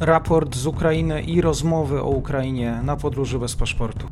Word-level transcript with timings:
raport 0.00 0.56
z 0.56 0.66
Ukrainy 0.66 1.22
i 1.22 1.40
rozmowy 1.40 2.00
o 2.02 2.08
Ukrainie 2.08 2.80
na 2.84 2.96
podróży 2.96 3.38
bez 3.38 3.56
paszportu. 3.56 4.06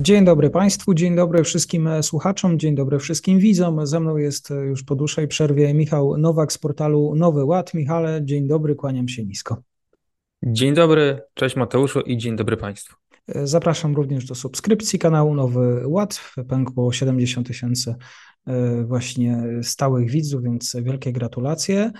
Dzień 0.00 0.24
dobry 0.24 0.50
Państwu, 0.50 0.94
dzień 0.94 1.16
dobry 1.16 1.44
wszystkim 1.44 1.88
słuchaczom, 2.02 2.58
dzień 2.58 2.74
dobry 2.74 2.98
wszystkim 2.98 3.38
widzom. 3.38 3.86
Ze 3.86 4.00
mną 4.00 4.16
jest 4.16 4.50
już 4.50 4.82
po 4.84 4.94
dłuższej 4.94 5.28
przerwie 5.28 5.74
Michał 5.74 6.18
Nowak 6.18 6.52
z 6.52 6.58
portalu 6.58 7.14
Nowy 7.14 7.44
Ład. 7.44 7.74
Michale, 7.74 8.20
dzień 8.24 8.48
dobry, 8.48 8.74
kłaniam 8.74 9.08
się 9.08 9.24
nisko. 9.24 9.62
Dzień 10.42 10.74
dobry, 10.74 11.20
cześć 11.34 11.56
Mateuszu 11.56 12.00
i 12.00 12.16
dzień 12.16 12.36
dobry 12.36 12.56
Państwu. 12.56 12.96
Zapraszam 13.28 13.94
również 13.94 14.24
do 14.24 14.34
subskrypcji 14.34 14.98
kanału 14.98 15.34
Nowy 15.34 15.82
Ład. 15.86 16.20
Pękło 16.48 16.92
70 16.92 17.46
tysięcy 17.46 17.94
e, 18.46 18.84
właśnie 18.84 19.42
stałych 19.62 20.10
widzów, 20.10 20.42
więc 20.42 20.76
wielkie 20.82 21.12
gratulacje. 21.12 21.92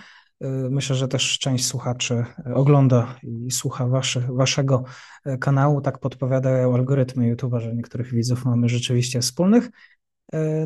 E, 0.42 0.48
myślę, 0.70 0.96
że 0.96 1.08
też 1.08 1.38
część 1.38 1.66
słuchaczy 1.66 2.24
ogląda 2.54 3.16
i 3.22 3.50
słucha 3.50 3.86
waszy, 3.86 4.20
waszego 4.20 4.84
kanału. 5.40 5.80
Tak 5.80 5.98
podpowiadają 5.98 6.74
algorytmy 6.74 7.36
YouTube'a, 7.36 7.60
że 7.60 7.74
niektórych 7.74 8.14
widzów 8.14 8.44
mamy 8.44 8.68
rzeczywiście 8.68 9.20
wspólnych. 9.20 9.70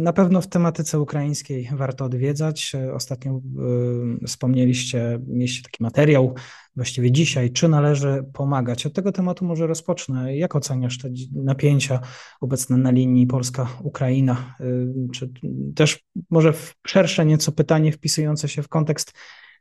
Na 0.01 0.13
pewno 0.13 0.41
w 0.41 0.49
tematyce 0.49 1.01
ukraińskiej 1.01 1.69
warto 1.73 2.05
odwiedzać. 2.05 2.73
Ostatnio 2.95 3.41
wspomnieliście, 4.27 5.19
mieliście 5.27 5.63
taki 5.63 5.83
materiał, 5.83 6.35
właściwie 6.77 7.13
dzisiaj, 7.13 7.51
czy 7.51 7.69
należy 7.69 8.25
pomagać. 8.33 8.87
Od 8.87 8.93
tego 8.93 9.13
tematu 9.13 9.45
może 9.45 9.67
rozpocznę. 9.67 10.37
Jak 10.37 10.57
oceniasz 10.57 10.99
te 10.99 11.09
napięcia 11.35 12.01
obecne 12.41 12.77
na 12.77 12.91
linii 12.91 13.27
Polska-Ukraina? 13.27 14.57
Czy 15.15 15.31
też 15.75 16.05
może 16.31 16.53
szersze 16.87 17.27
nieco 17.27 17.53
pytanie 17.53 17.93
wpisujące 17.93 18.49
się 18.49 18.63
w 18.63 18.69
kontekst 18.69 19.13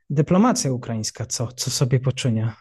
dyplomacja 0.09 0.71
ukraińska, 0.71 1.25
co, 1.25 1.47
co 1.47 1.71
sobie 1.71 1.99
poczynia? 1.99 2.55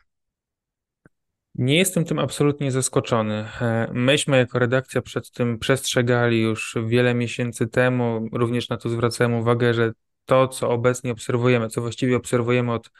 Nie 1.54 1.76
jestem 1.76 2.04
tym 2.04 2.18
absolutnie 2.18 2.70
zaskoczony. 2.70 3.48
E, 3.60 3.90
myśmy 3.92 4.36
jako 4.36 4.58
redakcja 4.58 5.02
przed 5.02 5.30
tym 5.30 5.58
przestrzegali 5.58 6.42
już 6.42 6.76
wiele 6.86 7.14
miesięcy 7.14 7.66
temu, 7.66 8.28
również 8.32 8.68
na 8.68 8.76
to 8.76 8.88
zwracałem 8.88 9.34
uwagę, 9.34 9.74
że 9.74 9.92
to, 10.24 10.48
co 10.48 10.70
obecnie 10.70 11.12
obserwujemy, 11.12 11.68
co 11.68 11.80
właściwie 11.80 12.16
obserwujemy 12.16 12.72
od 12.72 12.90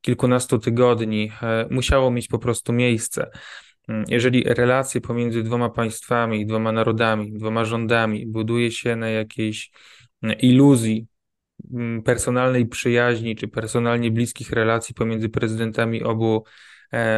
kilkunastu 0.00 0.58
tygodni, 0.58 1.32
e, 1.42 1.66
musiało 1.70 2.10
mieć 2.10 2.28
po 2.28 2.38
prostu 2.38 2.72
miejsce. 2.72 3.30
Mm, 3.88 4.04
jeżeli 4.08 4.44
relacje 4.44 5.00
pomiędzy 5.00 5.42
dwoma 5.42 5.70
państwami, 5.70 6.46
dwoma 6.46 6.72
narodami, 6.72 7.32
dwoma 7.32 7.64
rządami 7.64 8.26
buduje 8.26 8.70
się 8.70 8.96
na 8.96 9.10
jakiejś 9.10 9.70
mm, 10.22 10.38
iluzji 10.38 11.06
personalnej 12.04 12.66
przyjaźni 12.66 13.36
czy 13.36 13.48
personalnie 13.48 14.10
bliskich 14.10 14.50
relacji 14.50 14.94
pomiędzy 14.94 15.28
prezydentami 15.28 16.02
obu 16.02 16.44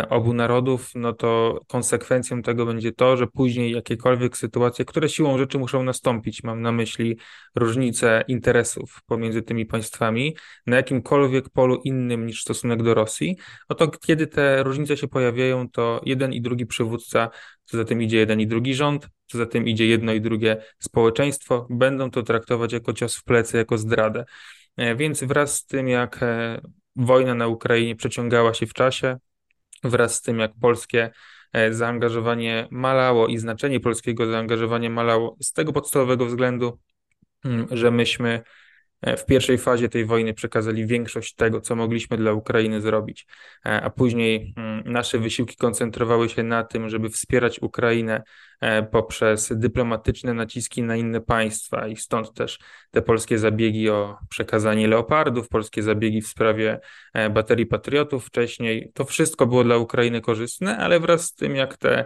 obu 0.09 0.35
narodów, 0.35 0.91
no 0.95 1.13
to 1.13 1.61
konsekwencją 1.67 2.43
tego 2.43 2.67
będzie 2.67 2.93
to, 2.93 3.17
że 3.17 3.27
później 3.27 3.73
jakiekolwiek 3.73 4.37
sytuacje, 4.37 4.85
które 4.85 5.09
siłą 5.09 5.39
rzeczy 5.39 5.59
muszą 5.59 5.83
nastąpić, 5.83 6.43
mam 6.43 6.63
na 6.63 6.73
myśli 6.73 7.19
różnice 7.55 8.25
interesów 8.29 9.01
pomiędzy 9.07 9.43
tymi 9.43 9.67
państwami, 9.67 10.37
na 10.67 10.77
jakimkolwiek 10.77 11.49
polu 11.49 11.81
innym 11.85 12.27
niż 12.27 12.43
stosunek 12.43 12.83
do 12.83 12.95
Rosji, 12.95 13.37
no 13.71 13.77
to 13.77 13.89
kiedy 13.89 14.27
te 14.27 14.63
różnice 14.63 14.97
się 14.97 15.09
pojawiają, 15.09 15.69
to 15.71 16.01
jeden 16.05 16.33
i 16.33 16.41
drugi 16.41 16.67
przywódca, 16.67 17.31
co 17.65 17.77
za 17.77 17.85
tym 17.85 18.03
idzie 18.03 18.17
jeden 18.17 18.41
i 18.41 18.47
drugi 18.47 18.75
rząd, 18.75 19.09
co 19.27 19.39
za 19.39 19.47
tym 19.47 19.69
idzie 19.69 19.87
jedno 19.87 20.13
i 20.13 20.21
drugie 20.21 20.57
społeczeństwo, 20.79 21.67
będą 21.71 22.11
to 22.11 22.23
traktować 22.23 22.73
jako 22.73 22.93
cios 22.93 23.17
w 23.17 23.25
plecy, 23.25 23.57
jako 23.57 23.79
zdradę. 23.79 24.25
E, 24.77 24.97
więc 24.97 25.25
wraz 25.25 25.55
z 25.55 25.67
tym, 25.67 25.89
jak 25.89 26.23
e, 26.23 26.61
wojna 26.97 27.35
na 27.35 27.47
Ukrainie 27.47 27.97
przeciągała 27.97 28.55
się 28.55 28.67
w 28.67 28.73
czasie, 28.73 29.17
wraz 29.85 30.15
z 30.15 30.23
tym, 30.23 30.39
jak 30.39 30.53
polskie 30.61 31.11
e, 31.53 31.73
zaangażowanie 31.73 32.69
malało 32.71 33.27
i 33.27 33.39
znaczenie 33.39 33.81
polskiego 33.81 34.27
zaangażowania 34.27 34.91
malało 34.91 35.37
z 35.41 35.53
tego 35.53 35.73
podstawowego 35.73 36.27
względu, 36.27 36.79
mm, 37.45 37.67
że 37.71 37.91
myśmy 37.91 38.43
w 39.03 39.25
pierwszej 39.25 39.59
fazie 39.59 39.89
tej 39.89 40.05
wojny 40.05 40.35
przekazali 40.35 40.87
większość 40.87 41.35
tego, 41.35 41.61
co 41.61 41.77
mogliśmy 41.77 42.17
dla 42.17 42.33
Ukrainy 42.33 42.81
zrobić, 42.81 43.27
e, 43.67 43.83
a 43.83 43.91
później 43.91 44.55
mm, 44.57 44.83
nasze 44.93 45.19
wysiłki 45.19 45.57
koncentrowały 45.57 46.29
się 46.29 46.43
na 46.43 46.65
tym, 46.65 46.89
żeby 46.89 47.09
wspierać 47.09 47.63
Ukrainę 47.63 48.23
e, 48.61 48.83
poprzez 48.83 49.53
dyplomatyczne 49.57 50.35
naciski 50.35 50.83
na 50.83 50.97
inne 50.97 51.21
państwa 51.21 51.89
i 51.89 51.97
stąd 51.97 52.35
też 52.35 52.59
te 52.91 53.03
polskie 53.03 53.39
zabiegi 53.39 53.91
o 53.91 54.17
przekazanie 54.29 54.89
leopardów, 54.89 55.49
polskie 55.49 55.83
zabiegi 55.83 56.23
w 56.23 56.27
sprawie 56.27 56.81
baterii 57.31 57.67
patriotów 57.67 58.27
wcześniej. 58.27 58.91
To 58.95 59.05
wszystko 59.05 59.47
było 59.47 59.65
dla 59.65 59.77
Ukrainy 59.77 60.21
korzystne, 60.21 60.77
ale 60.77 61.01
wraz 61.01 61.25
z 61.25 61.35
tym, 61.35 61.57
jak 61.57 61.77
te 61.77 62.05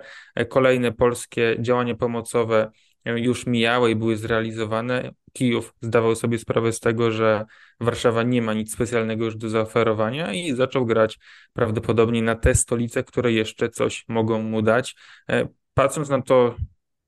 kolejne 0.49 0.93
polskie 0.93 1.57
działania 1.61 1.95
pomocowe 1.95 2.71
już 3.05 3.47
mijały 3.47 3.91
i 3.91 3.97
były 3.97 4.17
zrealizowane. 4.17 5.13
Kijów 5.33 5.75
zdawał 5.81 6.15
sobie 6.17 6.39
sprawę 6.39 6.73
z 6.73 6.81
tego, 6.81 7.11
że 7.11 7.45
Warszawa 7.81 8.23
nie 8.23 8.43
ma 8.43 8.55
nic 8.55 8.73
specjalnego 8.73 9.25
już 9.25 9.37
do 9.37 9.49
zaoferowania 9.49 10.33
i 10.33 10.53
zaczął 10.53 10.87
grać 10.87 11.19
prawdopodobnie 11.53 12.23
na 12.23 12.35
te 12.35 12.55
stolice, 12.55 13.05
które 13.05 13.33
jeszcze 13.33 13.69
coś 13.69 14.05
mogą 14.09 14.43
mu 14.43 14.63
dać. 14.63 14.95
E, 15.31 15.49
patrząc 15.75 16.09
na 16.09 16.23
to 16.23 16.57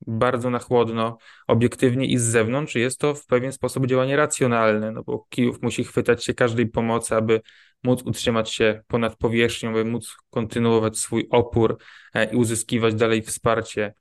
bardzo 0.07 0.51
na 0.51 0.59
chłodno, 0.59 1.19
obiektywnie 1.47 2.07
i 2.07 2.19
z 2.19 2.23
zewnątrz, 2.23 2.75
jest 2.75 3.01
to 3.01 3.15
w 3.15 3.27
pewien 3.27 3.53
sposób 3.53 3.87
działanie 3.87 4.17
racjonalne, 4.17 4.93
no 4.93 5.03
bo 5.03 5.27
Kijów 5.29 5.63
musi 5.63 5.85
chwytać 5.85 6.25
się 6.25 6.35
każdej 6.35 6.67
pomocy, 6.67 7.17
aby 7.17 7.41
móc 7.85 8.03
utrzymać 8.03 8.53
się 8.53 8.83
ponad 8.87 9.17
powierzchnią, 9.17 9.71
aby 9.71 9.85
móc 9.85 10.17
kontynuować 10.31 10.99
swój 10.99 11.29
opór 11.31 11.79
e, 12.15 12.33
i 12.33 12.37
uzyskiwać 12.37 12.95
dalej 12.95 13.23
wsparcie 13.23 13.95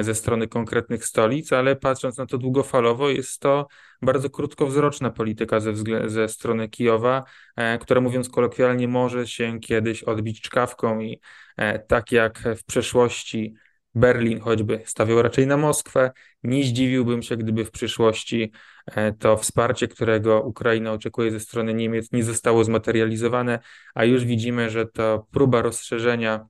ze 0.00 0.14
strony 0.14 0.48
konkretnych 0.48 1.04
stolic, 1.04 1.52
ale 1.52 1.76
patrząc 1.76 2.18
na 2.18 2.26
to 2.26 2.38
długofalowo, 2.38 3.10
jest 3.10 3.40
to 3.40 3.66
bardzo 4.02 4.30
krótkowzroczna 4.30 5.10
polityka 5.10 5.60
ze, 5.60 5.72
ze 6.06 6.28
strony 6.28 6.68
Kijowa, 6.68 7.24
e, 7.56 7.78
która 7.78 8.00
mówiąc 8.00 8.28
kolokwialnie 8.28 8.88
może 8.88 9.26
się 9.26 9.60
kiedyś 9.60 10.02
odbić 10.02 10.40
czkawką 10.40 11.00
i 11.00 11.20
e, 11.56 11.78
tak 11.78 12.12
jak 12.12 12.38
w 12.56 12.64
przeszłości 12.64 13.54
Berlin 13.94 14.40
choćby 14.40 14.80
stawiał 14.84 15.22
raczej 15.22 15.46
na 15.46 15.56
Moskwę, 15.56 16.10
nie 16.42 16.64
zdziwiłbym 16.64 17.22
się, 17.22 17.36
gdyby 17.36 17.64
w 17.64 17.70
przyszłości 17.70 18.52
to 19.18 19.36
wsparcie, 19.36 19.88
którego 19.88 20.42
Ukraina 20.42 20.92
oczekuje 20.92 21.30
ze 21.30 21.40
strony 21.40 21.74
Niemiec, 21.74 22.12
nie 22.12 22.24
zostało 22.24 22.64
zmaterializowane, 22.64 23.58
a 23.94 24.04
już 24.04 24.24
widzimy, 24.24 24.70
że 24.70 24.86
to 24.86 25.26
próba 25.30 25.62
rozszerzenia 25.62 26.46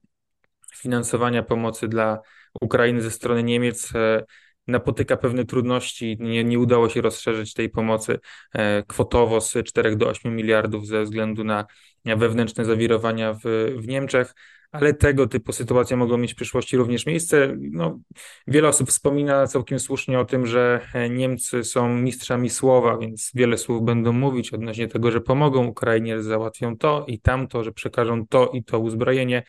finansowania 0.74 1.42
pomocy 1.42 1.88
dla 1.88 2.20
Ukrainy 2.60 3.02
ze 3.02 3.10
strony 3.10 3.42
Niemiec 3.42 3.92
e, 3.94 4.24
napotyka 4.66 5.16
pewne 5.16 5.44
trudności. 5.44 6.16
Nie, 6.20 6.44
nie 6.44 6.58
udało 6.58 6.88
się 6.88 7.00
rozszerzyć 7.00 7.54
tej 7.54 7.70
pomocy 7.70 8.18
e, 8.54 8.82
kwotowo 8.82 9.40
z 9.40 9.54
4 9.64 9.96
do 9.96 10.08
8 10.08 10.36
miliardów 10.36 10.86
ze 10.86 11.02
względu 11.02 11.44
na 11.44 11.66
wewnętrzne 12.04 12.64
zawirowania 12.64 13.32
w, 13.32 13.40
w 13.76 13.88
Niemczech. 13.88 14.34
Ale 14.72 14.94
tego 14.94 15.26
typu 15.26 15.52
sytuacje 15.52 15.96
mogą 15.96 16.18
mieć 16.18 16.32
w 16.32 16.36
przyszłości 16.36 16.76
również 16.76 17.06
miejsce. 17.06 17.56
No, 17.58 17.98
wiele 18.46 18.68
osób 18.68 18.88
wspomina 18.88 19.46
całkiem 19.46 19.80
słusznie 19.80 20.20
o 20.20 20.24
tym, 20.24 20.46
że 20.46 20.80
e, 20.94 21.10
Niemcy 21.10 21.64
są 21.64 21.88
mistrzami 21.88 22.50
słowa, 22.50 22.98
więc 22.98 23.30
wiele 23.34 23.58
słów 23.58 23.84
będą 23.84 24.12
mówić 24.12 24.54
odnośnie 24.54 24.88
tego, 24.88 25.10
że 25.10 25.20
pomogą 25.20 25.66
Ukrainie, 25.66 26.16
że 26.16 26.22
załatwią 26.22 26.76
to 26.76 27.04
i 27.08 27.20
tamto, 27.20 27.64
że 27.64 27.72
przekażą 27.72 28.26
to 28.26 28.50
i 28.52 28.64
to 28.64 28.78
uzbrojenie. 28.78 29.42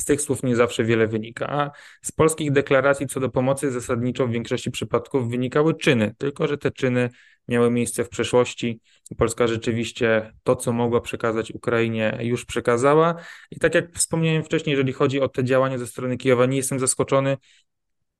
Z 0.00 0.04
tych 0.04 0.20
słów 0.20 0.42
nie 0.42 0.56
zawsze 0.56 0.84
wiele 0.84 1.06
wynika, 1.06 1.48
a 1.48 1.70
z 2.02 2.12
polskich 2.12 2.52
deklaracji 2.52 3.06
co 3.06 3.20
do 3.20 3.28
pomocy 3.28 3.70
zasadniczo 3.70 4.26
w 4.26 4.30
większości 4.30 4.70
przypadków 4.70 5.30
wynikały 5.30 5.74
czyny, 5.74 6.14
tylko 6.18 6.46
że 6.46 6.58
te 6.58 6.70
czyny 6.70 7.10
miały 7.48 7.70
miejsce 7.70 8.04
w 8.04 8.08
przeszłości. 8.08 8.80
Polska 9.18 9.46
rzeczywiście 9.46 10.32
to, 10.42 10.56
co 10.56 10.72
mogła 10.72 11.00
przekazać 11.00 11.52
Ukrainie, 11.52 12.18
już 12.20 12.44
przekazała. 12.44 13.14
I 13.50 13.58
tak 13.58 13.74
jak 13.74 13.92
wspomniałem 13.92 14.44
wcześniej, 14.44 14.72
jeżeli 14.72 14.92
chodzi 14.92 15.20
o 15.20 15.28
te 15.28 15.44
działania 15.44 15.78
ze 15.78 15.86
strony 15.86 16.16
Kijowa, 16.16 16.46
nie 16.46 16.56
jestem 16.56 16.78
zaskoczony. 16.78 17.36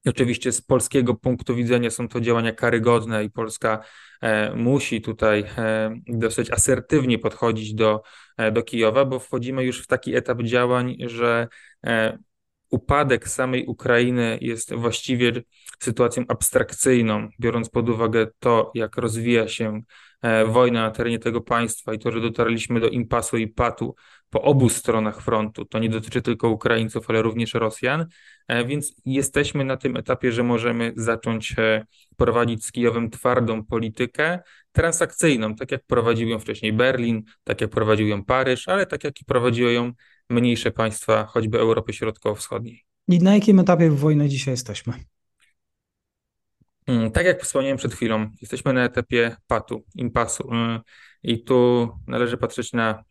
Oczywiście 0.06 0.52
z 0.52 0.61
polskiego 0.61 1.14
punktu 1.14 1.55
widzenia 1.55 1.91
są 1.91 2.08
to 2.08 2.20
działania 2.20 2.52
karygodne 2.52 3.25
i 3.25 3.31
Polska 3.31 3.85
e, 4.20 4.55
musi 4.55 5.00
tutaj 5.00 5.44
e, 5.58 6.00
dosyć 6.06 6.50
asertywnie 6.50 7.19
podchodzić 7.19 7.75
do, 7.75 8.02
e, 8.37 8.52
do 8.52 8.62
Kijowa, 8.62 9.05
bo 9.05 9.19
wchodzimy 9.19 9.64
już 9.64 9.82
w 9.82 9.87
taki 9.87 10.17
etap 10.17 10.43
działań, 10.43 10.97
że 11.06 11.49
upadek 12.70 13.28
samej 13.28 13.67
Ukrainy 13.67 14.38
jest 14.40 14.75
właściwie 14.75 15.32
sytuacją 15.82 16.25
abstrakcyjną, 16.28 17.28
biorąc 17.40 17.69
pod 17.69 17.88
uwagę 17.88 18.26
to, 18.38 18.70
jak 18.75 18.96
rozwija 18.96 19.49
się 19.49 19.81
wojna 20.46 20.82
na 20.82 20.90
terenie 20.90 21.19
tego 21.19 21.40
państwa 21.40 21.94
i 21.94 21.99
to, 21.99 22.12
że 22.12 22.20
dotarliśmy 22.20 22.81
do 22.81 22.88
impasu 22.88 23.37
i 23.37 23.49
patu 23.49 23.94
po 24.31 24.43
obu 24.43 24.69
stronach 24.69 25.22
frontu. 25.22 25.64
To 25.64 25.78
nie 25.78 25.88
dotyczy 25.88 26.22
tylko 26.22 26.49
Ukraińców, 26.49 27.11
ale 27.11 27.22
również 27.22 27.55
Rosjan, 27.55 28.06
e, 28.49 28.64
więc 28.64 28.94
jesteśmy 29.06 29.64
na 29.64 29.76
tym 29.76 29.96
etapie, 29.96 30.32
że 30.32 30.43
możemy 30.43 30.93
zacząć 30.96 31.55
e, 31.58 31.87
prowadzić 32.17 32.64
z 32.64 32.72
Kijowem 32.72 33.11
twardą 33.11 33.64
politykę 33.64 34.38
transakcyjną, 34.72 35.55
tak 35.55 35.72
jak 35.72 35.84
prowadził 35.87 36.28
ją 36.28 36.38
wcześniej 36.38 36.72
Berlin, 36.72 37.22
tak 37.44 37.61
jak 37.61 37.70
prowadził 37.70 38.08
ją 38.08 38.25
Paryż, 38.25 38.69
ale 38.69 38.87
tak 38.87 39.05
jak 39.05 39.20
i 39.20 39.25
prowadziło 39.25 39.70
ją 39.70 39.93
mniejsze 40.31 40.71
państwa, 40.71 41.27
choćby 41.27 41.59
Europy 41.59 41.93
Środkowo-Wschodniej. 41.93 42.85
I 43.09 43.19
na 43.19 43.35
jakim 43.35 43.59
etapie 43.59 43.91
wojny 43.91 44.29
dzisiaj 44.29 44.53
jesteśmy? 44.53 44.93
Mm, 46.87 47.11
tak 47.11 47.27
jak 47.27 47.43
wspomniałem 47.43 47.79
przed 47.79 47.94
chwilą, 47.94 48.31
jesteśmy 48.41 48.73
na 48.73 48.85
etapie 48.85 49.37
patu, 49.47 49.85
impasu. 49.94 50.53
Mm, 50.53 50.81
I 51.23 51.44
tu 51.44 51.88
należy 52.06 52.37
patrzeć 52.37 52.73
na 52.73 53.05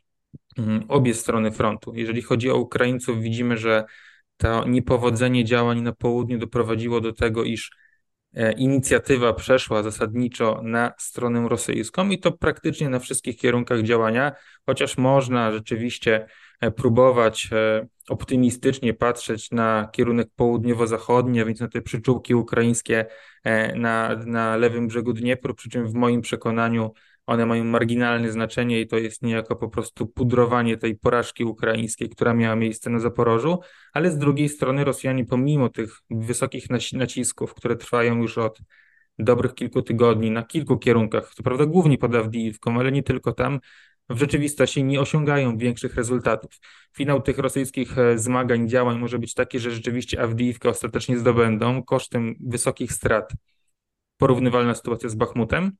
mm, 0.57 0.85
obie 0.87 1.13
strony 1.13 1.51
frontu. 1.51 1.93
Jeżeli 1.95 2.21
chodzi 2.21 2.49
o 2.49 2.57
Ukraińców, 2.57 3.21
widzimy, 3.21 3.57
że 3.57 3.85
to 4.37 4.67
niepowodzenie 4.67 5.45
działań 5.45 5.81
na 5.81 5.93
południu 5.93 6.37
doprowadziło 6.37 7.01
do 7.01 7.13
tego, 7.13 7.43
iż 7.43 7.71
e, 8.33 8.51
inicjatywa 8.51 9.33
przeszła 9.33 9.83
zasadniczo 9.83 10.61
na 10.63 10.93
stronę 10.97 11.49
rosyjską 11.49 12.09
i 12.09 12.19
to 12.19 12.31
praktycznie 12.31 12.89
na 12.89 12.99
wszystkich 12.99 13.37
kierunkach 13.37 13.81
działania, 13.81 14.31
chociaż 14.65 14.97
można 14.97 15.51
rzeczywiście 15.51 16.27
próbować 16.75 17.49
e, 17.51 17.87
optymistycznie 18.09 18.93
patrzeć 18.93 19.51
na 19.51 19.89
kierunek 19.91 20.27
południowo-zachodni, 20.35 21.41
a 21.41 21.45
więc 21.45 21.59
na 21.59 21.67
te 21.67 21.81
przyczółki 21.81 22.35
ukraińskie 22.35 23.05
na, 23.75 24.15
na 24.25 24.57
lewym 24.57 24.87
brzegu 24.87 25.13
Dniepru, 25.13 25.53
przy 25.53 25.69
czym 25.69 25.87
w 25.87 25.93
moim 25.93 26.21
przekonaniu 26.21 26.93
one 27.29 27.45
mają 27.45 27.63
marginalne 27.63 28.31
znaczenie 28.31 28.81
i 28.81 28.87
to 28.87 28.97
jest 28.97 29.21
niejako 29.21 29.55
po 29.55 29.69
prostu 29.69 30.07
pudrowanie 30.07 30.77
tej 30.77 30.95
porażki 30.95 31.45
ukraińskiej, 31.45 32.09
która 32.09 32.33
miała 32.33 32.55
miejsce 32.55 32.89
na 32.89 32.99
Zaporożu, 32.99 33.59
ale 33.93 34.11
z 34.11 34.17
drugiej 34.17 34.49
strony 34.49 34.83
Rosjanie 34.83 35.25
pomimo 35.25 35.69
tych 35.69 35.99
wysokich 36.09 36.65
nacisków, 36.93 37.53
które 37.53 37.75
trwają 37.75 38.15
już 38.21 38.37
od 38.37 38.59
dobrych 39.19 39.53
kilku 39.53 39.81
tygodni 39.81 40.31
na 40.31 40.43
kilku 40.43 40.77
kierunkach, 40.77 41.33
co 41.35 41.43
prawda 41.43 41.65
głównie 41.65 41.97
pod 41.97 42.15
Awdijiwką, 42.15 42.79
ale 42.79 42.91
nie 42.91 43.03
tylko 43.03 43.33
tam, 43.33 43.59
w 44.09 44.19
rzeczywistości 44.19 44.83
nie 44.83 45.01
osiągają 45.01 45.57
większych 45.57 45.95
rezultatów. 45.95 46.51
Finał 46.97 47.21
tych 47.21 47.37
rosyjskich 47.37 47.97
e, 47.97 48.17
zmagań, 48.17 48.69
działań 48.69 48.99
może 48.99 49.19
być 49.19 49.33
taki, 49.33 49.59
że 49.59 49.71
rzeczywiście 49.71 50.21
Awdijiwkę 50.21 50.69
ostatecznie 50.69 51.17
zdobędą 51.17 51.83
kosztem 51.83 52.35
wysokich 52.39 52.93
strat. 52.93 53.31
Porównywalna 54.17 54.75
sytuacja 54.75 55.09
z 55.09 55.15
Bachmutem, 55.15 55.71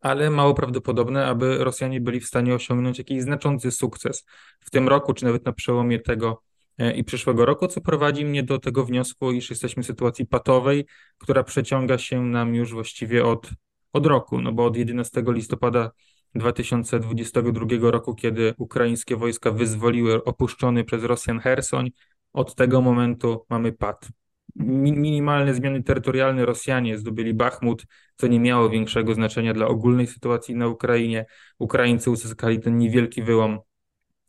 ale 0.00 0.30
mało 0.30 0.54
prawdopodobne, 0.54 1.26
aby 1.26 1.64
Rosjanie 1.64 2.00
byli 2.00 2.20
w 2.20 2.26
stanie 2.26 2.54
osiągnąć 2.54 2.98
jakiś 2.98 3.22
znaczący 3.22 3.70
sukces 3.70 4.26
w 4.60 4.70
tym 4.70 4.88
roku, 4.88 5.14
czy 5.14 5.24
nawet 5.24 5.44
na 5.44 5.52
przełomie 5.52 6.00
tego 6.00 6.42
e, 6.78 6.92
i 6.92 7.04
przyszłego 7.04 7.46
roku, 7.46 7.68
co 7.68 7.80
prowadzi 7.80 8.24
mnie 8.24 8.42
do 8.42 8.58
tego 8.58 8.84
wniosku, 8.84 9.32
iż 9.32 9.50
jesteśmy 9.50 9.82
w 9.82 9.86
sytuacji 9.86 10.26
patowej, 10.26 10.86
która 11.18 11.42
przeciąga 11.42 11.98
się 11.98 12.22
nam 12.22 12.54
już 12.54 12.72
właściwie 12.72 13.24
od, 13.24 13.50
od 13.92 14.06
roku, 14.06 14.40
no 14.40 14.52
bo 14.52 14.64
od 14.64 14.76
11 14.76 15.24
listopada 15.26 15.90
2022 16.34 17.90
roku, 17.90 18.14
kiedy 18.14 18.54
ukraińskie 18.58 19.16
wojska 19.16 19.50
wyzwoliły 19.50 20.24
opuszczony 20.24 20.84
przez 20.84 21.04
Rosjan 21.04 21.40
Hersoń, 21.40 21.90
od 22.32 22.54
tego 22.54 22.80
momentu 22.80 23.46
mamy 23.50 23.72
pad 23.72 24.08
minimalne 24.56 25.54
zmiany 25.54 25.82
terytorialne 25.82 26.46
Rosjanie 26.46 26.98
zdobyli 26.98 27.34
Bachmut, 27.34 27.86
co 28.16 28.26
nie 28.26 28.40
miało 28.40 28.70
większego 28.70 29.14
znaczenia 29.14 29.54
dla 29.54 29.66
ogólnej 29.66 30.06
sytuacji 30.06 30.54
na 30.54 30.68
Ukrainie. 30.68 31.26
Ukraińcy 31.58 32.10
uzyskali 32.10 32.60
ten 32.60 32.78
niewielki 32.78 33.22
wyłom 33.22 33.58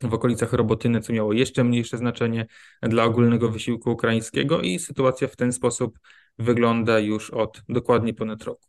w 0.02 0.14
okolicach 0.14 0.54
Robotyny, 0.54 1.02
co 1.02 1.14
miało 1.14 1.34
jeszcze 1.34 1.64
mniejsze 1.64 1.98
znaczenie 1.98 2.46
dla 2.82 3.04
ogólnego 3.04 3.50
wysiłku 3.50 3.92
ukraińskiego 3.92 4.62
i 4.62 4.80
sytuacja 4.80 5.28
w 5.28 5.36
ten 5.36 5.52
sposób 5.52 6.00
wygląda 6.40 7.00
już 7.00 7.30
od 7.30 7.62
dokładnie 7.70 8.14
ponad 8.14 8.44
roku. 8.44 8.68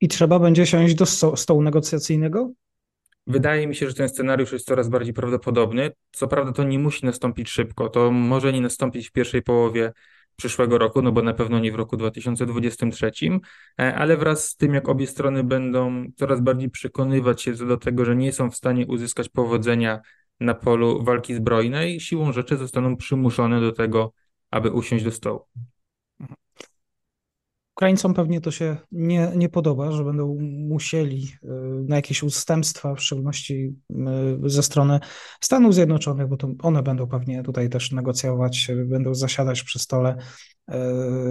I 0.00 0.08
trzeba 0.08 0.38
będzie 0.38 0.66
siąść 0.66 0.94
do 0.94 1.06
stołu 1.36 1.62
negocjacyjnego? 1.62 2.50
Wydaje 3.26 3.66
mi 3.66 3.74
się, 3.74 3.88
że 3.88 3.94
ten 3.94 4.08
scenariusz 4.08 4.52
jest 4.52 4.66
coraz 4.66 4.88
bardziej 4.88 5.14
prawdopodobny. 5.14 5.90
Co 6.12 6.28
prawda 6.28 6.52
to 6.52 6.64
nie 6.64 6.78
musi 6.78 7.06
nastąpić 7.06 7.50
szybko, 7.50 7.88
to 7.88 8.10
może 8.10 8.52
nie 8.52 8.60
nastąpić 8.60 9.08
w 9.08 9.12
pierwszej 9.12 9.42
połowie 9.42 9.92
przyszłego 10.36 10.78
roku, 10.78 11.02
no 11.02 11.12
bo 11.12 11.22
na 11.22 11.34
pewno 11.34 11.58
nie 11.58 11.72
w 11.72 11.74
roku 11.74 11.96
2023, 11.96 13.10
e, 13.80 13.94
ale 13.94 14.16
wraz 14.16 14.48
z 14.48 14.56
tym, 14.56 14.74
jak 14.74 14.88
obie 14.88 15.06
strony 15.06 15.44
będą 15.44 16.04
coraz 16.16 16.40
bardziej 16.40 16.70
przekonywać 16.70 17.42
się 17.42 17.54
co 17.54 17.66
do 17.66 17.76
tego, 17.76 18.04
że 18.04 18.16
nie 18.16 18.32
są 18.32 18.50
w 18.50 18.56
stanie 18.56 18.86
uzyskać 18.86 19.28
powodzenia 19.28 20.00
na 20.40 20.54
polu 20.54 21.04
walki 21.04 21.34
zbrojnej, 21.34 22.00
siłą 22.00 22.32
rzeczy 22.32 22.56
zostaną 22.56 22.96
przymuszone 22.96 23.60
do 23.60 23.72
tego, 23.72 24.12
aby 24.50 24.70
usiąść 24.70 25.04
do 25.04 25.10
stołu. 25.10 25.46
Ukraińcom 27.76 28.14
pewnie 28.14 28.40
to 28.40 28.50
się 28.50 28.76
nie, 28.92 29.32
nie 29.36 29.48
podoba, 29.48 29.92
że 29.92 30.04
będą 30.04 30.38
musieli 30.68 31.28
e, 31.42 31.46
na 31.88 31.96
jakieś 31.96 32.22
ustępstwa, 32.22 32.94
w 32.94 33.02
szczególności 33.02 33.74
e, 33.90 33.94
ze 34.44 34.62
strony 34.62 35.00
Stanów 35.40 35.74
Zjednoczonych, 35.74 36.28
bo 36.28 36.36
to 36.36 36.48
one 36.62 36.82
będą 36.82 37.06
pewnie 37.06 37.42
tutaj 37.42 37.68
też 37.68 37.92
negocjować, 37.92 38.68
będą 38.86 39.14
zasiadać 39.14 39.62
przy 39.62 39.78
stole 39.78 40.16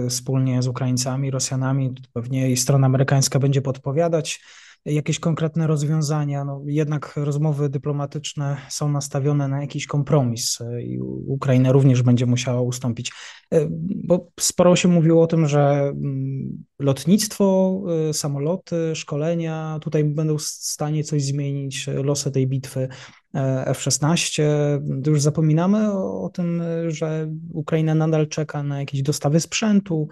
wspólnie 0.08 0.62
z 0.62 0.68
Ukraińcami, 0.68 1.30
Rosjanami. 1.30 1.94
Pewnie 2.12 2.50
i 2.50 2.56
strona 2.56 2.86
amerykańska 2.86 3.38
będzie 3.38 3.62
podpowiadać 3.62 4.40
jakieś 4.84 5.20
konkretne 5.20 5.66
rozwiązania. 5.66 6.44
No, 6.44 6.62
jednak 6.66 7.12
rozmowy 7.16 7.68
dyplomatyczne 7.68 8.56
są 8.68 8.88
nastawione 8.88 9.48
na 9.48 9.60
jakiś 9.60 9.86
kompromis 9.86 10.60
e, 10.60 10.82
i 10.82 11.00
Ukraina 11.26 11.72
również 11.72 12.02
będzie 12.02 12.26
musiała 12.26 12.60
ustąpić. 12.60 13.12
E, 13.52 13.66
bo 14.04 14.30
sporo 14.40 14.76
się 14.76 14.88
mówiło 14.88 15.22
o 15.22 15.26
tym, 15.26 15.48
że 15.48 15.60
mm, 15.60 16.64
lotnictwo, 16.78 17.80
e, 18.08 18.12
samoloty, 18.12 18.76
szkolenia 18.94 19.78
tutaj 19.82 20.04
będą 20.04 20.38
w 20.38 20.42
stanie 20.42 21.04
coś 21.04 21.24
zmienić, 21.24 21.86
losy 21.86 22.30
tej 22.30 22.46
bitwy. 22.46 22.88
F-16. 23.66 24.42
Już 25.06 25.20
zapominamy 25.20 25.92
o, 25.92 26.22
o 26.22 26.28
tym, 26.28 26.62
że 26.88 27.30
Ukraina 27.52 27.94
nadal 27.94 28.28
czeka 28.28 28.62
na 28.62 28.80
jakieś 28.80 29.02
dostawy 29.02 29.40
sprzętu. 29.40 30.08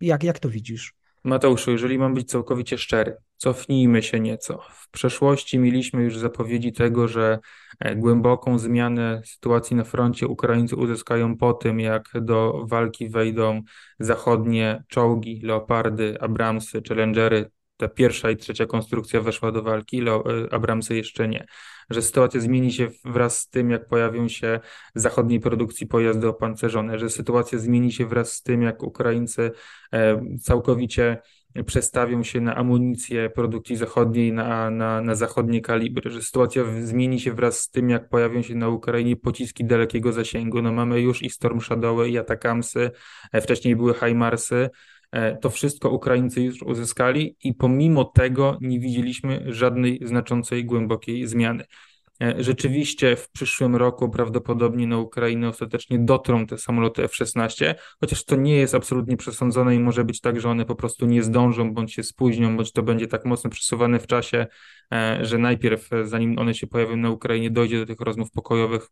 Jak, 0.00 0.24
jak 0.24 0.38
to 0.38 0.48
widzisz? 0.48 0.94
Mateuszu, 1.24 1.70
jeżeli 1.70 1.98
mam 1.98 2.14
być 2.14 2.28
całkowicie 2.30 2.78
szczery, 2.78 3.16
cofnijmy 3.36 4.02
się 4.02 4.20
nieco. 4.20 4.62
W 4.70 4.90
przeszłości 4.90 5.58
mieliśmy 5.58 6.02
już 6.02 6.18
zapowiedzi 6.18 6.72
tego, 6.72 7.08
że 7.08 7.38
e, 7.80 7.96
głęboką 7.96 8.58
zmianę 8.58 9.22
sytuacji 9.24 9.76
na 9.76 9.84
froncie 9.84 10.28
Ukraińcy 10.28 10.76
uzyskają 10.76 11.36
po 11.36 11.52
tym, 11.52 11.80
jak 11.80 12.10
do 12.14 12.64
walki 12.66 13.08
wejdą 13.08 13.62
zachodnie 13.98 14.84
czołgi, 14.88 15.40
leopardy, 15.42 16.20
Abramsy, 16.20 16.82
Challengery. 16.88 17.50
Ta 17.76 17.88
pierwsza 17.88 18.30
i 18.30 18.36
trzecia 18.36 18.66
konstrukcja 18.66 19.20
weszła 19.20 19.52
do 19.52 19.62
walki, 19.62 20.02
e, 20.08 20.22
Abramsy 20.50 20.96
jeszcze 20.96 21.28
nie 21.28 21.46
że 21.90 22.02
sytuacja 22.02 22.40
zmieni 22.40 22.72
się 22.72 22.88
wraz 23.04 23.38
z 23.38 23.48
tym, 23.48 23.70
jak 23.70 23.88
pojawią 23.88 24.28
się 24.28 24.60
zachodniej 24.94 25.40
produkcji 25.40 25.86
pojazdy 25.86 26.28
opancerzone, 26.28 26.98
że 26.98 27.10
sytuacja 27.10 27.58
zmieni 27.58 27.92
się 27.92 28.06
wraz 28.06 28.32
z 28.32 28.42
tym, 28.42 28.62
jak 28.62 28.82
Ukraińcy 28.82 29.50
e, 29.92 30.20
całkowicie 30.42 31.18
przestawią 31.66 32.22
się 32.22 32.40
na 32.40 32.54
amunicję 32.54 33.30
produkcji 33.30 33.76
zachodniej, 33.76 34.32
na, 34.32 34.70
na, 34.70 35.00
na 35.00 35.14
zachodnie 35.14 35.60
kalibry, 35.60 36.10
że 36.10 36.22
sytuacja 36.22 36.64
zmieni 36.80 37.20
się 37.20 37.32
wraz 37.32 37.60
z 37.60 37.70
tym, 37.70 37.90
jak 37.90 38.08
pojawią 38.08 38.42
się 38.42 38.54
na 38.54 38.68
Ukrainie 38.68 39.16
pociski 39.16 39.64
dalekiego 39.64 40.12
zasięgu. 40.12 40.62
No 40.62 40.72
mamy 40.72 41.00
już 41.00 41.22
i 41.22 41.30
Storm 41.30 41.60
Shadowy, 41.60 42.08
i 42.08 42.18
Atakamsy, 42.18 42.90
e, 43.32 43.40
wcześniej 43.40 43.76
były 43.76 43.94
HIMARSy, 43.94 44.70
to 45.40 45.50
wszystko 45.50 45.90
Ukraińcy 45.90 46.42
już 46.42 46.62
uzyskali 46.62 47.36
i 47.44 47.54
pomimo 47.54 48.04
tego 48.04 48.58
nie 48.60 48.80
widzieliśmy 48.80 49.44
żadnej 49.46 50.00
znaczącej, 50.02 50.64
głębokiej 50.64 51.26
zmiany. 51.26 51.64
E, 52.22 52.34
rzeczywiście 52.38 53.16
w 53.16 53.30
przyszłym 53.30 53.76
roku 53.76 54.10
prawdopodobnie 54.10 54.86
na 54.86 54.98
Ukrainę 54.98 55.48
ostatecznie 55.48 55.98
dotrą 55.98 56.46
te 56.46 56.58
samoloty 56.58 57.04
F-16, 57.04 57.74
chociaż 58.00 58.24
to 58.24 58.36
nie 58.36 58.56
jest 58.56 58.74
absolutnie 58.74 59.16
przesądzone 59.16 59.74
i 59.74 59.78
może 59.78 60.04
być 60.04 60.20
tak, 60.20 60.40
że 60.40 60.50
one 60.50 60.64
po 60.64 60.74
prostu 60.74 61.06
nie 61.06 61.22
zdążą, 61.22 61.74
bądź 61.74 61.92
się 61.92 62.02
spóźnią, 62.02 62.56
bądź 62.56 62.72
to 62.72 62.82
będzie 62.82 63.06
tak 63.06 63.24
mocno 63.24 63.50
przesuwane 63.50 63.98
w 63.98 64.06
czasie, 64.06 64.46
e, 64.92 65.18
że 65.22 65.38
najpierw, 65.38 65.90
zanim 66.04 66.38
one 66.38 66.54
się 66.54 66.66
pojawią 66.66 66.96
na 66.96 67.10
Ukrainie, 67.10 67.50
dojdzie 67.50 67.78
do 67.78 67.86
tych 67.86 68.00
rozmów 68.00 68.30
pokojowych 68.30 68.88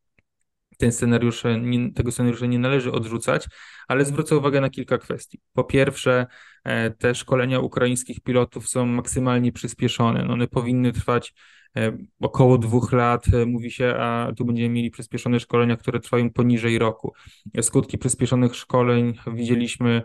ten 0.83 0.93
scenariusz, 0.93 1.43
nie, 1.61 1.93
tego 1.93 2.13
scenariusza 2.13 2.47
nie 2.47 2.59
należy 2.59 2.93
odrzucać, 2.93 3.49
ale 3.89 4.05
zwrócę 4.05 4.37
uwagę 4.37 4.61
na 4.61 4.71
kilka 4.71 4.99
kwestii. 4.99 5.41
Po 5.53 5.65
pierwsze, 5.65 6.27
e, 6.65 6.91
te 6.91 7.15
szkolenia 7.15 7.61
ukraińskich 7.61 8.21
pilotów 8.21 8.69
są 8.69 8.87
maksymalnie 8.87 9.53
przyspieszone. 9.53 10.25
No 10.25 10.33
one 10.33 10.49
powinny 10.49 10.93
trwać 10.93 11.35
e, 11.77 11.97
około 12.21 12.59
dwóch 12.59 12.93
lat, 12.93 13.27
e, 13.35 13.47
mówi 13.47 13.71
się, 13.71 13.95
a 13.99 14.33
tu 14.37 14.45
będziemy 14.45 14.69
mieli 14.69 14.91
przyspieszone 14.91 15.41
szkolenia, 15.41 15.77
które 15.77 16.01
trwają 16.01 16.31
poniżej 16.31 16.79
roku. 16.79 17.13
Skutki 17.61 17.99
przyspieszonych 17.99 18.57
szkoleń 18.57 19.15
widzieliśmy 19.35 20.03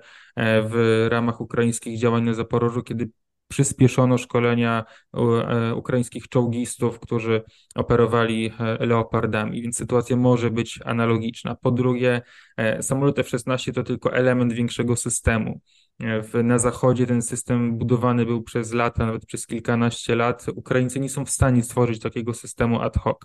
w 0.63 1.07
ramach 1.09 1.41
ukraińskich 1.41 1.99
działań 1.99 2.23
na 2.23 2.33
Zaporożu, 2.33 2.83
kiedy 2.83 3.09
przyspieszono 3.47 4.17
szkolenia 4.17 4.85
e, 5.13 5.75
ukraińskich 5.75 6.27
czołgistów, 6.27 6.99
którzy 6.99 7.43
operowali 7.75 8.51
e, 8.59 8.85
leopardami, 8.85 9.61
więc 9.61 9.77
sytuacja 9.77 10.15
może 10.15 10.51
być 10.51 10.79
analogiczna. 10.85 11.55
Po 11.55 11.71
drugie, 11.71 12.21
e, 12.57 12.83
samolot 12.83 13.19
F-16 13.19 13.73
to 13.73 13.83
tylko 13.83 14.13
element 14.13 14.53
większego 14.53 14.95
systemu. 14.95 15.61
W, 15.99 16.43
na 16.43 16.59
zachodzie 16.59 17.07
ten 17.07 17.21
system 17.21 17.77
budowany 17.77 18.25
był 18.25 18.43
przez 18.43 18.73
lata, 18.73 19.05
nawet 19.05 19.25
przez 19.25 19.47
kilkanaście 19.47 20.15
lat. 20.15 20.45
Ukraińcy 20.55 20.99
nie 20.99 21.09
są 21.09 21.25
w 21.25 21.29
stanie 21.29 21.63
stworzyć 21.63 21.99
takiego 21.99 22.33
systemu 22.33 22.81
ad 22.81 22.97
hoc. 22.97 23.17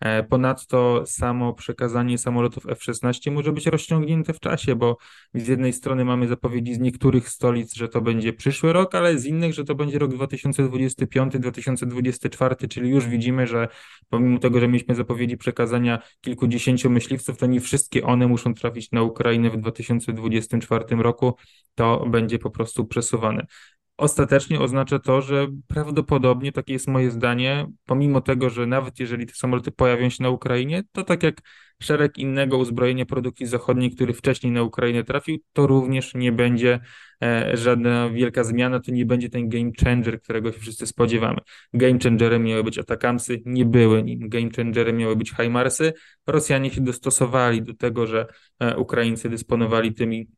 E, 0.00 0.22
ponadto 0.22 1.02
samo 1.06 1.54
przekazanie 1.54 2.18
samolotów 2.18 2.66
F-16 2.66 3.30
może 3.30 3.52
być 3.52 3.66
rozciągnięte 3.66 4.32
w 4.32 4.40
czasie, 4.40 4.76
bo 4.76 4.96
z 5.34 5.48
jednej 5.48 5.72
strony 5.72 6.04
mamy 6.04 6.28
zapowiedzi 6.28 6.74
z 6.74 6.78
niektórych 6.78 7.28
stolic, 7.28 7.74
że 7.74 7.88
to 7.88 8.00
będzie 8.00 8.32
przyszły 8.32 8.72
rok, 8.72 8.94
ale 8.94 9.18
z 9.18 9.26
innych, 9.26 9.54
że 9.54 9.64
to 9.64 9.74
będzie 9.74 9.98
rok 9.98 10.10
2025-2024, 10.10 12.68
czyli 12.68 12.90
już 12.90 13.06
widzimy, 13.06 13.46
że 13.46 13.68
pomimo 14.08 14.38
tego, 14.38 14.60
że 14.60 14.68
mieliśmy 14.68 14.94
zapowiedzi 14.94 15.36
przekazania 15.36 15.98
kilkudziesięciu 16.20 16.90
myśliwców, 16.90 17.36
to 17.36 17.46
nie 17.46 17.60
wszystkie 17.60 18.04
one 18.04 18.26
muszą 18.26 18.54
trafić 18.54 18.92
na 18.92 19.02
Ukrainę 19.02 19.50
w 19.50 19.56
2024 19.56 20.84
roku. 20.96 21.36
To 21.74 22.06
będzie 22.16 22.38
po 22.38 22.50
prostu 22.50 22.86
przesuwane. 22.86 23.46
Ostatecznie 23.96 24.60
oznacza 24.60 24.98
to, 24.98 25.22
że 25.22 25.46
prawdopodobnie, 25.66 26.52
takie 26.52 26.72
jest 26.72 26.88
moje 26.88 27.10
zdanie, 27.10 27.66
pomimo 27.86 28.20
tego, 28.20 28.50
że 28.50 28.66
nawet 28.66 29.00
jeżeli 29.00 29.26
te 29.26 29.34
samoloty 29.34 29.70
pojawią 29.70 30.10
się 30.10 30.22
na 30.22 30.30
Ukrainie, 30.30 30.82
to 30.92 31.04
tak 31.04 31.22
jak 31.22 31.42
szereg 31.82 32.18
innego 32.18 32.58
uzbrojenia 32.58 33.06
produkcji 33.06 33.46
zachodniej, 33.46 33.90
który 33.90 34.12
wcześniej 34.12 34.52
na 34.52 34.62
Ukrainę 34.62 35.04
trafił, 35.04 35.38
to 35.52 35.66
również 35.66 36.14
nie 36.14 36.32
będzie 36.32 36.80
e, 37.22 37.56
żadna 37.56 38.10
wielka 38.10 38.44
zmiana, 38.44 38.80
to 38.80 38.92
nie 38.92 39.06
będzie 39.06 39.28
ten 39.28 39.48
game 39.48 39.70
changer, 39.84 40.22
którego 40.22 40.52
się 40.52 40.58
wszyscy 40.60 40.86
spodziewamy. 40.86 41.38
Game 41.74 41.98
changerem 42.02 42.44
miały 42.44 42.64
być 42.64 42.78
Atakamsy, 42.78 43.42
nie 43.44 43.64
były 43.64 44.02
nim. 44.02 44.28
Game 44.28 44.50
changerem 44.56 44.96
miały 44.96 45.16
być 45.16 45.30
HIMARSy. 45.30 45.92
Rosjanie 46.26 46.70
się 46.70 46.80
dostosowali 46.80 47.62
do 47.62 47.74
tego, 47.74 48.06
że 48.06 48.26
e, 48.60 48.76
Ukraińcy 48.76 49.28
dysponowali 49.28 49.94
tymi 49.94 50.28